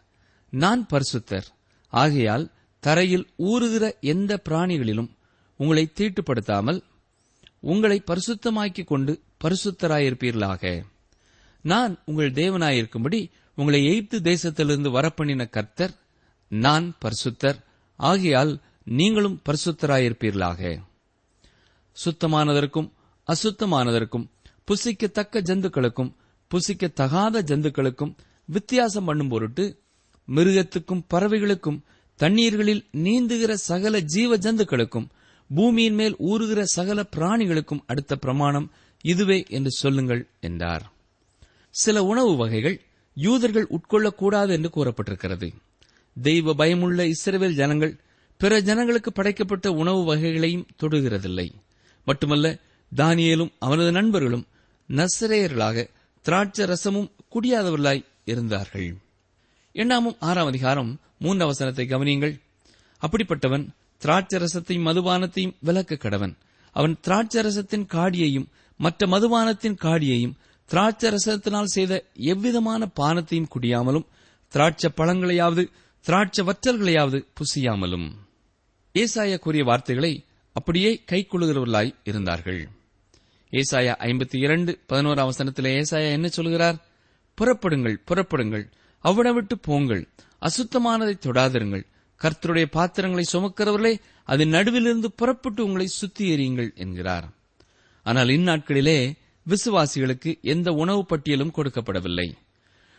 நான் 0.50 0.88
பரிசுத்தர். 0.93 1.45
ஆகையால் 1.89 2.52
தரையில் 2.80 3.28
ஊறுகிற 3.38 4.00
எந்த 4.00 4.41
பிராணிகளிலும் 4.50 5.10
உங்களை 5.58 5.91
தீட்டுப்படுத்தாமல் 5.93 6.82
உங்களை 7.60 8.04
பரிசுத்தமாக்கிக் 8.08 8.86
கொண்டு 8.86 9.21
பரிசுத்தராயிருப்பீர்களாக. 9.43 10.84
நான் 11.62 12.00
உங்கள் 12.06 12.32
தேவனாயிருக்கும்படி 12.32 13.32
உங்களை 13.56 13.88
எய்த்து 13.88 14.15
தேசத்திலிருந்து 14.15 14.89
வரப்பண்ணின 14.89 15.50
கர்த்தர் 15.50 15.93
நான் 16.48 16.96
பரிசுத்தர். 17.06 17.56
ஆகையால் 17.96 18.62
நீங்களும் 18.84 19.41
பரிசுத்தராயிருப்பீர்களாக. 19.46 20.80
சுத்தமானதற்கும் 22.06 22.91
அசுத்தமானதற்கும் 23.28 24.30
புசிக்கத்தக்க 24.67 25.41
ஜந்துக்களுக்கும் 25.41 26.13
புசிக்கத்தகாத 26.52 27.41
ஜந்துக்களுக்கும் 27.41 28.15
வித்தியாசம் 28.46 29.06
பண்ணும் 29.06 29.28
பொருட்டு 29.28 29.82
மிருகத்துக்கும் 30.28 31.06
பறவைகளுக்கும் 31.13 31.80
தண்ணீர்களில் 32.15 32.88
நீந்துகிற 32.91 33.54
சகல 33.54 34.00
ஜீவ 34.00 34.38
ஜந்துக்களுக்கும் 34.38 35.08
பூமியின் 35.56 35.93
மேல் 35.93 36.15
ஊறுகிற 36.15 36.62
சகல 36.62 37.06
பிராணிகளுக்கும் 37.15 37.84
அடுத்த 37.86 38.15
பிரமாணம் 38.15 38.72
இதுவே 39.02 39.46
என்று 39.50 39.72
சொல்லுங்கள் 39.72 40.28
என்றார். 40.39 40.91
சில 41.78 42.04
உணவு 42.04 42.36
வகைகள் 42.36 42.82
யூதர்கள் 43.16 43.68
உட்கொள்ளக்கூடாது 43.68 44.50
என்று 44.50 44.70
கூறப்பட்டிருக்கிறது. 44.76 45.48
தெய்வ 46.22 46.54
பயமுள்ள 46.54 47.06
இஸ்ரேல் 47.06 47.56
ஜனங்கள் 47.56 48.00
பிற 48.38 48.62
ஜனங்களுக்கு 48.62 49.12
படைக்கப்பட்ட 49.12 49.72
உணவு 49.72 50.04
வகைகளையும் 50.04 50.68
தொடுகிறதில்லை. 50.80 51.52
மட்டுமல்ல 52.06 52.58
தானியலும் 52.96 53.52
அவனது 53.60 53.92
நண்பர்களும் 53.92 54.48
நசரேயர்களாக 54.90 55.90
திராட்சை 56.22 56.66
ரசமும் 56.66 57.12
குடியாதவர்களாய் 57.34 58.06
இருந்தார்கள். 58.26 58.98
எண்ணாமும் 59.74 60.18
ஆறாம் 60.20 60.48
அதிகாரம் 60.48 61.00
மூன்று 61.20 61.46
அவசரத்தை 61.46 61.86
கவனியுங்கள். 61.86 62.36
அப்படிப்பட்டவன் 63.02 63.68
திராட்சை 63.98 64.40
ரசத்தையும் 64.40 64.88
மதுபானத்தையும் 64.90 65.56
விலக்க 65.60 65.96
கடவன். 65.96 66.34
அவன் 66.72 66.98
திராட்சை 67.02 67.44
ரசத்தின் 67.44 67.88
காடியையும் 67.94 68.48
மற்ற 68.78 69.08
மதுபானத்தின் 69.08 69.78
காடியையும் 69.82 70.36
திராட்சை 70.69 71.10
ரசத்தினால் 71.10 71.73
செய்த 71.75 71.93
எவ்விதமான 72.13 72.88
பானத்தையும் 72.99 73.51
குடியாமலும் 73.56 74.08
திராட்சை 74.47 74.89
பழங்களையாவது 74.97 75.63
திராட்சை 76.06 76.45
வற்றல்களையாவது 76.45 77.19
புசியாமலும். 77.38 78.08
ஏசாயா 78.95 79.38
கூறிய 79.39 79.63
வார்த்தைகளை 79.63 80.25
அப்படியே 80.56 81.03
கைக்கொள்ளுகிறவர்களாய் 81.12 81.95
இருந்தார்கள். 82.03 82.62
ஏசாயா 83.51 83.93
ஐம்பத்தி 84.08 84.38
இரண்டு 84.38 84.80
பதினோரு 84.86 85.21
அவசரத்தில் 85.21 85.65
ஏசாயா 85.65 86.12
என்ன 86.12 86.27
சொல்கிறார்? 86.27 86.77
புறப்படுங்கள் 87.38 87.97
புறப்படுங்கள் 88.08 88.65
அவ்விட 89.03 89.34
விட்டு 89.34 89.58
போங்கள் 89.58 90.03
அசுத்தமானதை 90.41 91.13
தொடாதிருங்கள் 91.19 91.86
கர்த்தருடைய 92.21 92.65
பாத்திரங்களை 92.65 93.25
சுமக்கிறவர்களே 93.32 93.93
அதன் 94.23 94.49
நடுவிலிருந்து 94.49 95.10
புறப்பட்டு 95.15 95.65
உங்களை 95.65 95.88
சுத்தி 95.88 96.23
எறியுங்கள் 96.36 96.75
என்கிறார். 96.75 97.27
ஆனால் 98.06 98.27
இந்நாட்களிலே 98.27 98.99
விசுவாசிகளுக்கு 99.48 100.42
எந்த 100.42 100.72
உணவு 100.72 101.06
பட்டியலும் 101.06 101.52
கொடுக்கப்படவில்லை. 101.56 102.32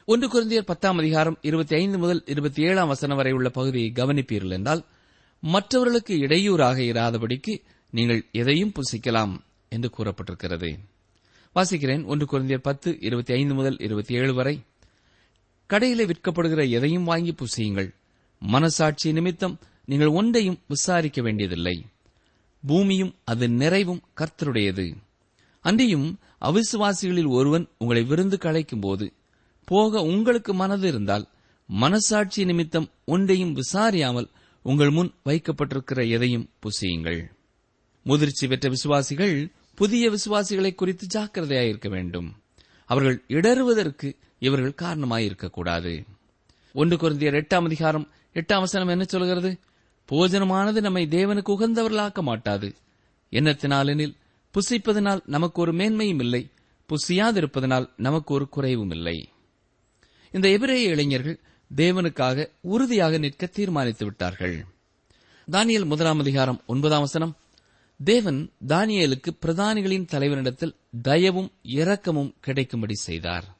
ஒன்று 0.05 0.29
குருந்தியர் 0.29 0.61
பத்தாம் 0.61 0.99
அதிகாரம் 0.99 1.39
இருபத்தி 1.41 1.77
ஐந்து 1.77 1.99
முதல் 1.99 2.23
இருபத்தி 2.27 2.63
ஏழாம் 2.63 2.89
வசனம் 2.89 3.17
வரை 3.17 3.33
உள்ள 3.33 3.49
பகுதியை 3.49 3.93
கவனிப்பீர்கள் 3.95 4.51
என்றால் 4.51 4.85
மற்றவர்களுக்கு 5.41 6.19
இடையூறாக 6.19 6.81
இராதபடிக்கு 6.81 7.61
நீங்கள் 7.91 8.27
எதையும் 8.33 8.73
புசிக்கலாம் 8.73 9.39
என்று 9.69 9.91
கூறப்பட்டிருக்கிறது. 9.99 10.79
வாசிக்கிறேன் 11.55 12.05
ஒன்று 12.05 12.27
குழந்தையர் 12.27 12.61
பத்து 12.61 12.97
இருபத்தி 13.01 13.35
ஐந்து 13.35 13.55
முதல் 13.55 13.79
இருபத்தி 13.79 14.15
ஏழு 14.15 14.35
வரை. 14.35 14.61
கடையிலே 15.69 16.11
விற்கப்படுகிற 16.11 16.71
எதையும் 16.71 17.05
வாங்கி 17.05 17.35
புசியுங்கள். 17.35 17.95
மனசாட்சி 18.39 19.13
நிமித்தம் 19.13 19.59
நீங்கள் 19.85 20.09
ஒன்றையும் 20.09 20.59
விசாரிக்க 20.69 21.23
வேண்டியதில்லை. 21.23 21.85
பூமியும் 22.67 23.15
அது 23.25 23.49
நிறைவும் 23.49 24.03
கர்த்தருடையது. 24.17 24.95
அன்றியும் 25.61 26.19
அவிசுவாசிகளில் 26.41 27.29
ஒருவன் 27.29 27.69
உங்களை 27.79 28.03
விருந்து 28.03 28.39
களைக்கும் 28.39 28.81
போது 28.81 29.13
போக 29.65 30.03
உங்களுக்கு 30.03 30.55
மனது 30.55 30.89
இருந்தால் 30.89 31.29
மனசாட்சி 31.67 32.45
நிமித்தம் 32.45 32.89
ஒன்றையும் 33.05 33.57
விசாரியாமல் 33.57 34.29
உங்கள் 34.63 34.91
முன் 34.91 35.15
வைக்கப்பட்டிருக்கிற 35.25 36.09
எதையும் 36.09 36.51
புசியுங்கள். 36.63 37.25
முதிர்ச்சி 38.03 38.47
பெற்ற 38.47 38.69
விசுவாசிகள் 38.69 39.53
புதிய 39.75 40.11
விசுவாசிகளை 40.11 40.75
குறித்து 40.75 41.07
ஜாக்கிரதையாயிருக்க 41.15 41.89
வேண்டும். 41.89 42.37
அவர்கள் 42.85 43.25
இடறுவதற்கு 43.29 44.17
இவர்கள் 44.39 44.89
காரணமாயிருக்கக்கூடாது 44.89 46.07
ஒன்று 46.73 46.97
குருந்தியர் 46.97 47.39
எட்டாம் 47.41 47.65
அதிகாரம் 47.65 48.11
எட்டாம் 48.35 48.59
வசனம் 48.59 48.89
என்ன 48.89 49.05
சொல்கிறது? 49.05 49.59
போஜனமானது 50.13 50.81
நம்மை 50.81 51.07
தேவனுக்கு 51.07 51.55
உகந்தவர்களாக்க 51.59 52.21
மாட்டாது. 52.23 52.75
என்னத்தினாலெனில் 53.31 54.17
புசிப்பதனால் 54.55 55.21
நமக்கு 55.27 55.61
ஒரு 55.61 55.73
மேன்மையும் 55.75 56.21
இல்லை 56.21 56.51
புசியாதிருப்பதனால் 56.89 57.91
நமக்கு 57.97 58.35
ஒரு 58.35 58.49
குறைவும் 58.49 58.91
இல்லை. 58.91 59.29
இந்த 60.31 60.49
எபிரேய 60.49 60.89
இளைஞர்கள் 60.89 61.41
தேவனுக்காக 61.77 62.51
உறுதியாக 62.61 63.19
நிற்க 63.19 63.47
தீர்மானித்து 63.47 64.05
விட்டார்கள். 64.05 64.65
தானியல் 65.51 65.85
முதலாம் 65.85 66.19
அதிகாரம் 66.19 66.63
ஒன்பதாம் 66.67 67.01
வசனம் 67.01 67.37
தேவன் 68.05 68.51
தானியேலுக்கு 68.69 69.31
பிரதானிகளின் 69.43 70.07
தலைவரிடத்தில் 70.07 70.75
தயவும் 71.03 71.51
இரக்கமும் 71.63 72.35
கிடைக்கும்படி 72.41 72.95
செய்தார். 72.95 73.57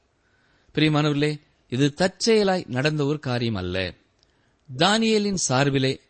பிரியமானவர்களே 0.75 1.41
இது 1.69 1.95
தற்செயலாய் 1.97 2.67
நடந்த 2.67 3.05
ஒரு 3.05 3.19
காரியம் 3.19 3.55
அல்ல. 3.55 3.95
தானியேலின் 4.77 5.37
சார்பிலே 5.49 6.01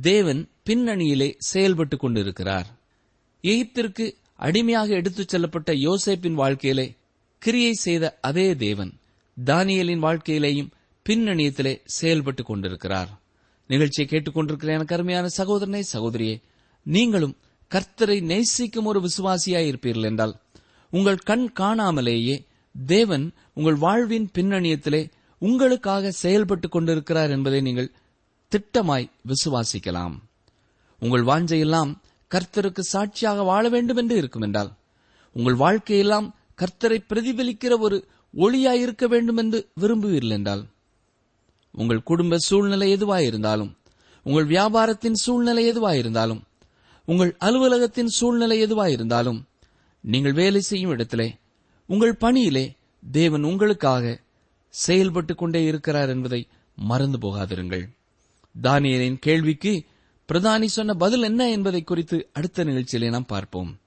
தேவன் 0.00 0.48
பின்னணியிலே 0.66 1.38
செயல்பட்டுக் 1.52 2.00
கொண்டிருக்கிறார். 2.00 2.66
எகிப்திற்கு 3.42 4.16
அடிமையாக 4.38 4.88
எடுத்துச் 4.88 5.34
செல்லப்பட்ட 5.34 5.70
யோசேப்பின் 5.70 6.32
வாழ்க்கையிலே 6.32 6.96
கிரியை 7.38 7.72
செய்த 7.72 8.18
அதே 8.20 8.56
தேவன் 8.56 8.92
தானியலின் 9.46 10.02
வாழ்க்கையிலேயும் 10.02 10.70
பின்னணியத்திலே 11.08 11.72
செயல்பட்டுக் 12.00 12.42
கொண்டிருக்கிறார். 12.42 13.08
நிகழ்ச்சியை 13.66 14.08
கேட்டுக்கொண்டிருக்கிற 14.10 14.66
எனக்கு 14.66 14.94
அருமையான 14.94 15.28
சகோதரனே 15.36 15.82
சகோதரியே 15.92 16.42
நீங்களும் 16.82 17.36
கர்த்தரை 17.70 18.20
நேசிக்கும் 18.20 18.84
ஒரு 18.84 19.00
விசுவாசியாய் 19.00 19.68
இருப்பீர்கள் 19.70 20.02
என்றால் 20.02 20.40
உங்கள் 20.90 21.16
கண் 21.16 21.52
காணாமலேயே 21.60 22.44
தேவன் 22.86 23.32
உங்கள் 23.54 23.74
வாழ்வின் 23.74 24.30
பின்னணியத்திலே 24.34 25.10
உங்களுக்காக 25.38 26.12
செயல்பட்டுக் 26.22 26.70
கொண்டிருக்கிறார் 26.70 27.30
என்பதை 27.30 27.60
நீங்கள் 27.60 27.92
திட்டமாய் 28.50 29.10
விசுவாசிக்கலாம். 29.26 30.14
உங்கள் 30.98 31.24
வாஞ்சையெல்லாம் 31.24 31.94
கர்த்தருக்கு 32.34 32.80
சாட்சியாக 32.80 33.42
வாழ 33.42 33.68
வேண்டும் 33.68 33.96
என்று 33.96 34.16
இருக்கும் 34.16 34.42
என்றால் 34.42 34.72
உங்கள் 35.32 35.54
வாழ்க்கையெல்லாம் 35.54 36.32
கர்த்தரை 36.56 36.98
பிரதிபலிக்கிற 37.08 37.78
ஒரு 37.78 38.08
ஒளியாயிருக்க 38.34 39.04
வேண்டும் 39.04 39.36
என்று 39.36 39.68
விரும்புவீர்கள் 39.80 40.28
என்றால் 40.28 40.66
உங்கள் 41.72 42.02
குடும்ப 42.02 42.38
சூழ்நிலை 42.38 42.94
எதுவாயிருந்தாலும் 42.94 43.76
உங்கள் 44.22 44.46
வியாபாரத்தின் 44.46 45.14
சூழ்நிலை 45.14 45.70
எதுவாயிருந்தாலும் 45.72 46.40
உங்கள் 47.04 47.36
அலுவலகத்தின் 47.40 48.06
சூழ்நிலை 48.06 48.64
எதுவாயிருந்தாலும் 48.64 49.40
நீங்கள் 50.00 50.32
வேலை 50.32 50.60
செய்யும் 50.60 50.90
இடத்திலே 50.90 51.34
உங்கள் 51.86 52.16
பணியிலே 52.16 52.76
தேவன் 53.12 53.42
உங்களுக்காக 53.42 54.20
செயல்பட்டுக் 54.86 55.38
கொண்டே 55.38 55.64
இருக்கிறார் 55.64 56.08
என்பதை 56.08 56.46
மறந்து 56.76 57.18
போகாதிருங்கள். 57.18 57.88
தானியலின் 58.62 59.18
கேள்விக்கு 59.18 59.84
பிரதானி 60.32 60.64
சொன்ன 60.64 60.94
பதில் 60.94 61.22
என்ன 61.22 61.50
என்பதை 61.50 61.82
குறித்து 61.82 62.28
அடுத்த 62.32 62.64
நிகழ்ச்சியிலே 62.64 63.08
நாம் 63.08 63.26
பார்ப்போம். 63.26 63.78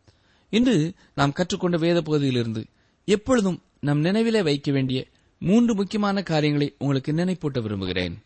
இன்று 0.49 0.93
நாம் 1.15 1.32
கற்றுக்கொண்ட 1.32 1.77
வேத 1.77 2.01
பகுதியிலிருந்து 2.01 2.65
எப்பொழுதும் 3.06 3.62
நம் 3.80 4.04
நினைவிலே 4.04 4.43
வைக்க 4.43 4.71
வேண்டிய 4.71 5.06
மூன்று 5.39 5.75
முக்கியமான 5.75 6.23
காரியங்களை 6.23 6.75
உங்களுக்கு 6.77 7.12
நினைப்பூட்ட 7.12 7.62
விரும்புகிறேன். 7.62 8.23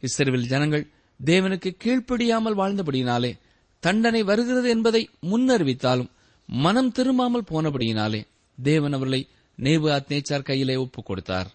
இஸ்ரேவில் 0.00 0.46
ஜனங்கள் 0.46 0.86
தேவனுக்கு 1.24 1.76
கீழ்ப்படியாமல் 1.84 2.56
வாழ்ந்தபடியினாலே 2.56 3.38
தண்டனை 3.78 4.22
வருகிறது 4.22 4.68
என்பதை 4.68 5.10
முன்னறிவித்தாலும் 5.22 6.10
மனம் 6.46 6.92
திரும்பாமல் 6.92 7.48
போனபடியினாலே 7.50 8.26
தேவன் 8.62 8.92
அவர்களை 8.92 9.28
நேபு 9.58 9.88
அத்னேச்சார் 9.88 10.42
கையிலே 10.42 10.76
ஒப்புக் 10.76 11.06
கொடுத்தார். 11.06 11.50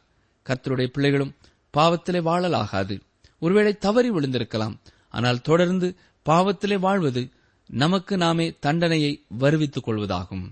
கத்தருடைய 0.45 0.87
பிள்ளைகளும் 0.87 1.35
பாவத்திலே 1.77 2.21
வாழலாகாது. 2.21 2.99
ஒருவேளை 3.39 3.77
தவறி 3.77 4.11
விழுந்திருக்கலாம். 4.11 4.75
ஆனால் 5.11 5.41
தொடர்ந்து 5.41 5.95
பாவத்திலே 6.25 6.79
வாழ்வது 6.79 7.29
நமக்கு 7.67 8.17
நாமே 8.17 8.55
தண்டனையை 8.59 9.23
வருவித்துக் 9.39 9.87
கொள்வதாகும். 9.87 10.51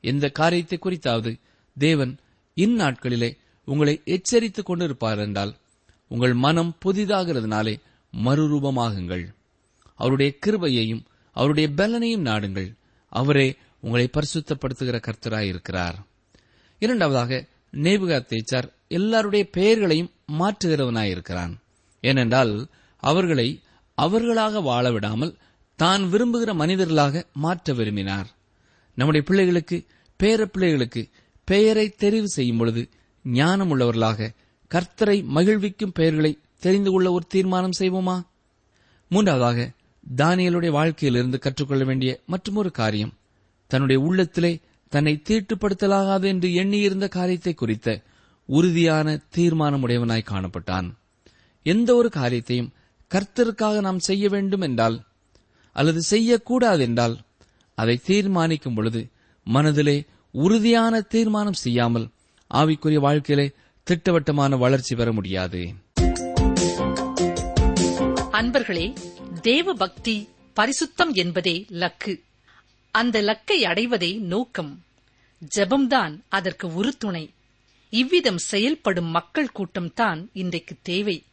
எந்த 0.00 0.28
காரியத்தை 0.28 0.78
குறித்தாவது 0.82 1.40
தேவன் 1.78 2.18
இந்நாட்களிலே 2.56 3.36
உங்களை 3.64 4.00
எச்சரித்துக் 4.04 4.70
கொண்டிருப்பார் 4.70 5.18
என்றால் 5.18 5.54
உங்கள் 6.08 6.34
மனம் 6.34 6.76
புதிதாகிறதுனாலே 6.84 7.80
மறுரூபமாகுங்கள். 8.24 9.24
அவருடைய 9.94 10.34
கிருபையையும் 10.46 11.04
அவருடைய 11.32 11.68
பலனையும் 11.76 12.26
நாடுங்கள். 12.26 12.74
அவரே 13.08 13.56
உங்களை 13.80 14.10
பரிசுத்தப்படுத்துகிற 14.12 15.00
கர்த்தராயிருக்கிறார். 15.00 15.94
இரண்டாவதாக 16.78 17.46
நேபுகாத்தேச்சார் 17.72 18.68
எல்லாருடைய 18.88 19.44
பெயர்களையும் 19.50 20.10
மாற்றுகிறவனாயிருக்கிறான். 20.38 21.54
ஏனென்றால் 22.00 22.66
அவர்களை 22.96 23.60
அவர்களாக 24.04 24.60
வாழ 24.60 24.86
விடாமல் 24.92 25.32
தான் 25.78 26.02
விரும்புகிற 26.12 26.50
மனிதர்களாக 26.54 27.24
மாற்ற 27.44 27.72
விரும்பினார். 27.72 28.28
நம்முடைய 28.98 29.22
பிள்ளைகளுக்கு 29.28 29.76
பேர 30.20 30.40
பிள்ளைகளுக்கு 30.44 31.02
பெயரை 31.48 31.86
தெரிவு 32.02 32.28
செய்யும் 32.36 32.60
பொழுது 32.60 32.82
ஞானம் 33.24 33.70
உள்ளவர்களாக 33.72 34.28
கர்த்தரை 34.70 35.16
மகிழ்விக்கும் 35.36 35.96
பெயர்களை 35.98 36.32
தெரிந்து 36.64 36.90
கொள்ள 36.90 37.08
ஒரு 37.12 37.24
தீர்மானம் 37.28 37.78
செய்வோமா? 37.78 38.16
மூன்றாவதாக 39.10 39.58
தானியலுடைய 40.16 40.70
வாழ்க்கையிலிருந்து 40.70 41.38
கற்றுக்கொள்ள 41.38 41.84
வேண்டிய 41.84 42.10
மற்றொரு 42.26 42.70
காரியம் 42.80 43.14
தன்னுடைய 43.70 43.98
உள்ளத்திலே 44.08 44.52
தன்னை 44.92 45.14
தீட்டுப்படுத்தலாகாது 45.28 46.26
என்று 46.32 46.48
எண்ணியிருந்த 46.54 47.06
காரியத்தை 47.08 47.52
குறித்த 47.54 47.88
உறுதியான 48.48 49.08
தீர்மானமுடையவனாய் 49.36 50.30
காணப்பட்டான். 50.30 50.88
எந்த 51.66 51.90
ஒரு 51.94 52.08
காரியத்தையும் 52.10 52.70
கர்த்தருக்காக 53.14 53.80
நாம் 53.80 53.98
செய்ய 53.98 54.28
வேண்டும் 54.28 54.60
என்றால் 54.60 55.02
அல்லது 55.72 56.02
செய்யக்கூடாது 56.02 56.82
என்றால் 56.82 57.18
அதை 57.74 57.96
தீர்மானிக்கும் 57.96 58.74
பொழுது 58.74 59.08
மனதிலே 59.44 60.04
உறுதியான 60.30 61.00
தீர்மானம் 61.00 61.52
செய்யாமல் 61.52 62.08
ஆவிக்குரிய 62.54 62.94
வாழ்க்கையிலே 62.94 63.52
திட்டவட்டமான 63.82 64.56
வளர்ச்சி 64.56 64.96
பெற 64.96 65.12
முடியாது. 65.12 65.72
அன்பர்களே 68.32 68.96
தேவ 69.40 69.72
பக்தி 69.72 70.28
பரிசுத்தம் 70.56 71.12
என்பதே 71.12 71.66
லக்கு. 71.68 72.20
அந்த 72.90 73.22
லக்கை 73.22 73.64
அடைவதே 73.64 74.18
நோக்கம். 74.18 74.84
ஜெபம்தான் 75.54 76.20
அதற்கு 76.28 76.68
உறுதுணை. 76.68 77.30
இவ்விதம் 77.90 78.38
செயல்படும் 78.38 79.06
மக்கள் 79.06 79.50
கூட்டம்தான் 79.54 80.26
இன்றைக்கு 80.32 80.76
தேவை. 80.82 81.24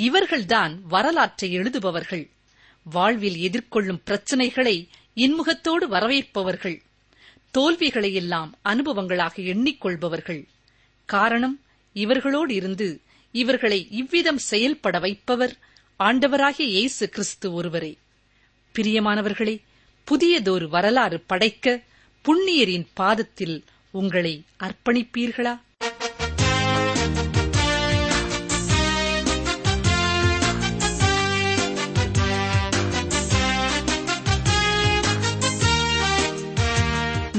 இவர்கள்தான் 0.00 0.78
வரலாற்றை 0.82 1.58
எழுதுபவர்கள். 1.58 2.30
வாழ்வில் 2.82 3.36
எதிர்கொள்ளும் 3.36 4.02
பிரச்சனைகளை 4.06 4.88
இன்முகத்தோடு 5.14 5.88
வரவேற்பவர்கள். 5.88 6.80
தோல்விகளையெல்லாம் 7.58 8.50
அனுபவங்களாக 8.62 9.42
எண்ணிக்கொள்பவர்கள். 9.42 10.44
காரணம் 11.04 11.60
இவர்களோடு 11.94 12.50
இருந்து 12.50 13.00
இவர்களை 13.32 13.88
இவ்விதம் 13.90 14.38
செயல்பட 14.38 14.98
வைப்பவர் 14.98 15.56
ஆண்டவராகிய 15.98 16.62
இயேசு 16.62 17.08
கிறிஸ்து 17.08 17.52
ஒருவரே. 17.52 17.98
பிரியமானவர்களே 18.74 19.60
புதியதொரு 20.04 20.68
வரலாறு 20.68 21.20
படைக்க 21.20 21.82
புண்ணியரின் 22.24 22.86
பாதத்தில் 22.94 23.64
உங்களை 23.90 24.44
அர்ப்பணிப்பீர்களா? 24.60 25.60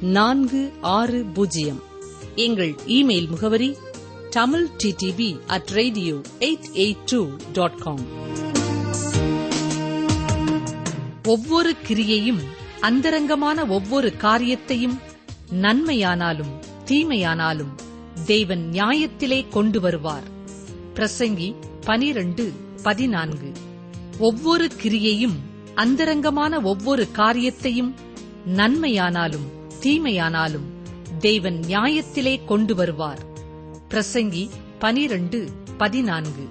நான்கு 0.00 0.72
ஆறு 0.80 1.24
பூஜ்ஜியம். 1.24 1.82
எங்கள் 2.34 2.74
இமெயில் 2.86 3.28
முகவரி 3.28 3.76
Tamil 4.30 4.68
TTB 4.84 5.46
at 5.46 5.64
radio 5.64 6.14
eight 6.38 6.64
eight 6.72 6.96
two 7.06 7.28
dot 7.52 7.78
com 7.78 8.00
ஒவ்வொரு 11.24 11.74
கிரியையும் 11.88 12.38
அந்தரங்கமான 12.80 13.66
ஒவ்வொரு 13.66 14.16
காரியத்தையும் 14.16 14.98
நன்மையானாலும் 15.50 16.62
தீமையானாலும் 16.84 17.74
தேவன் 18.26 18.70
நியாயத்திலே 18.72 19.48
கொண்டு 19.48 19.80
வருவார். 19.80 20.24
பிரசங்கி 20.94 21.54
பனிரண்டு 21.84 22.52
பதினான்கு. 22.82 23.52
ஒவ்வொரு 24.18 24.70
கிரியையும் 24.82 25.36
அந்தரங்கமான 25.74 26.60
ஒவ்வொரு 26.60 27.10
காரியத்தையும் 27.10 27.94
நன்மையானாலும் 28.56 29.58
தீமையானாலும் 29.80 30.68
தேவன் 31.18 31.60
நியாயத்திலே 31.68 32.44
கொண்டு 32.44 32.74
வருவார். 32.74 33.22
பிரசங்கி 33.88 34.50
பனிரண்டு 34.78 35.50
பதினான்கு. 35.78 36.48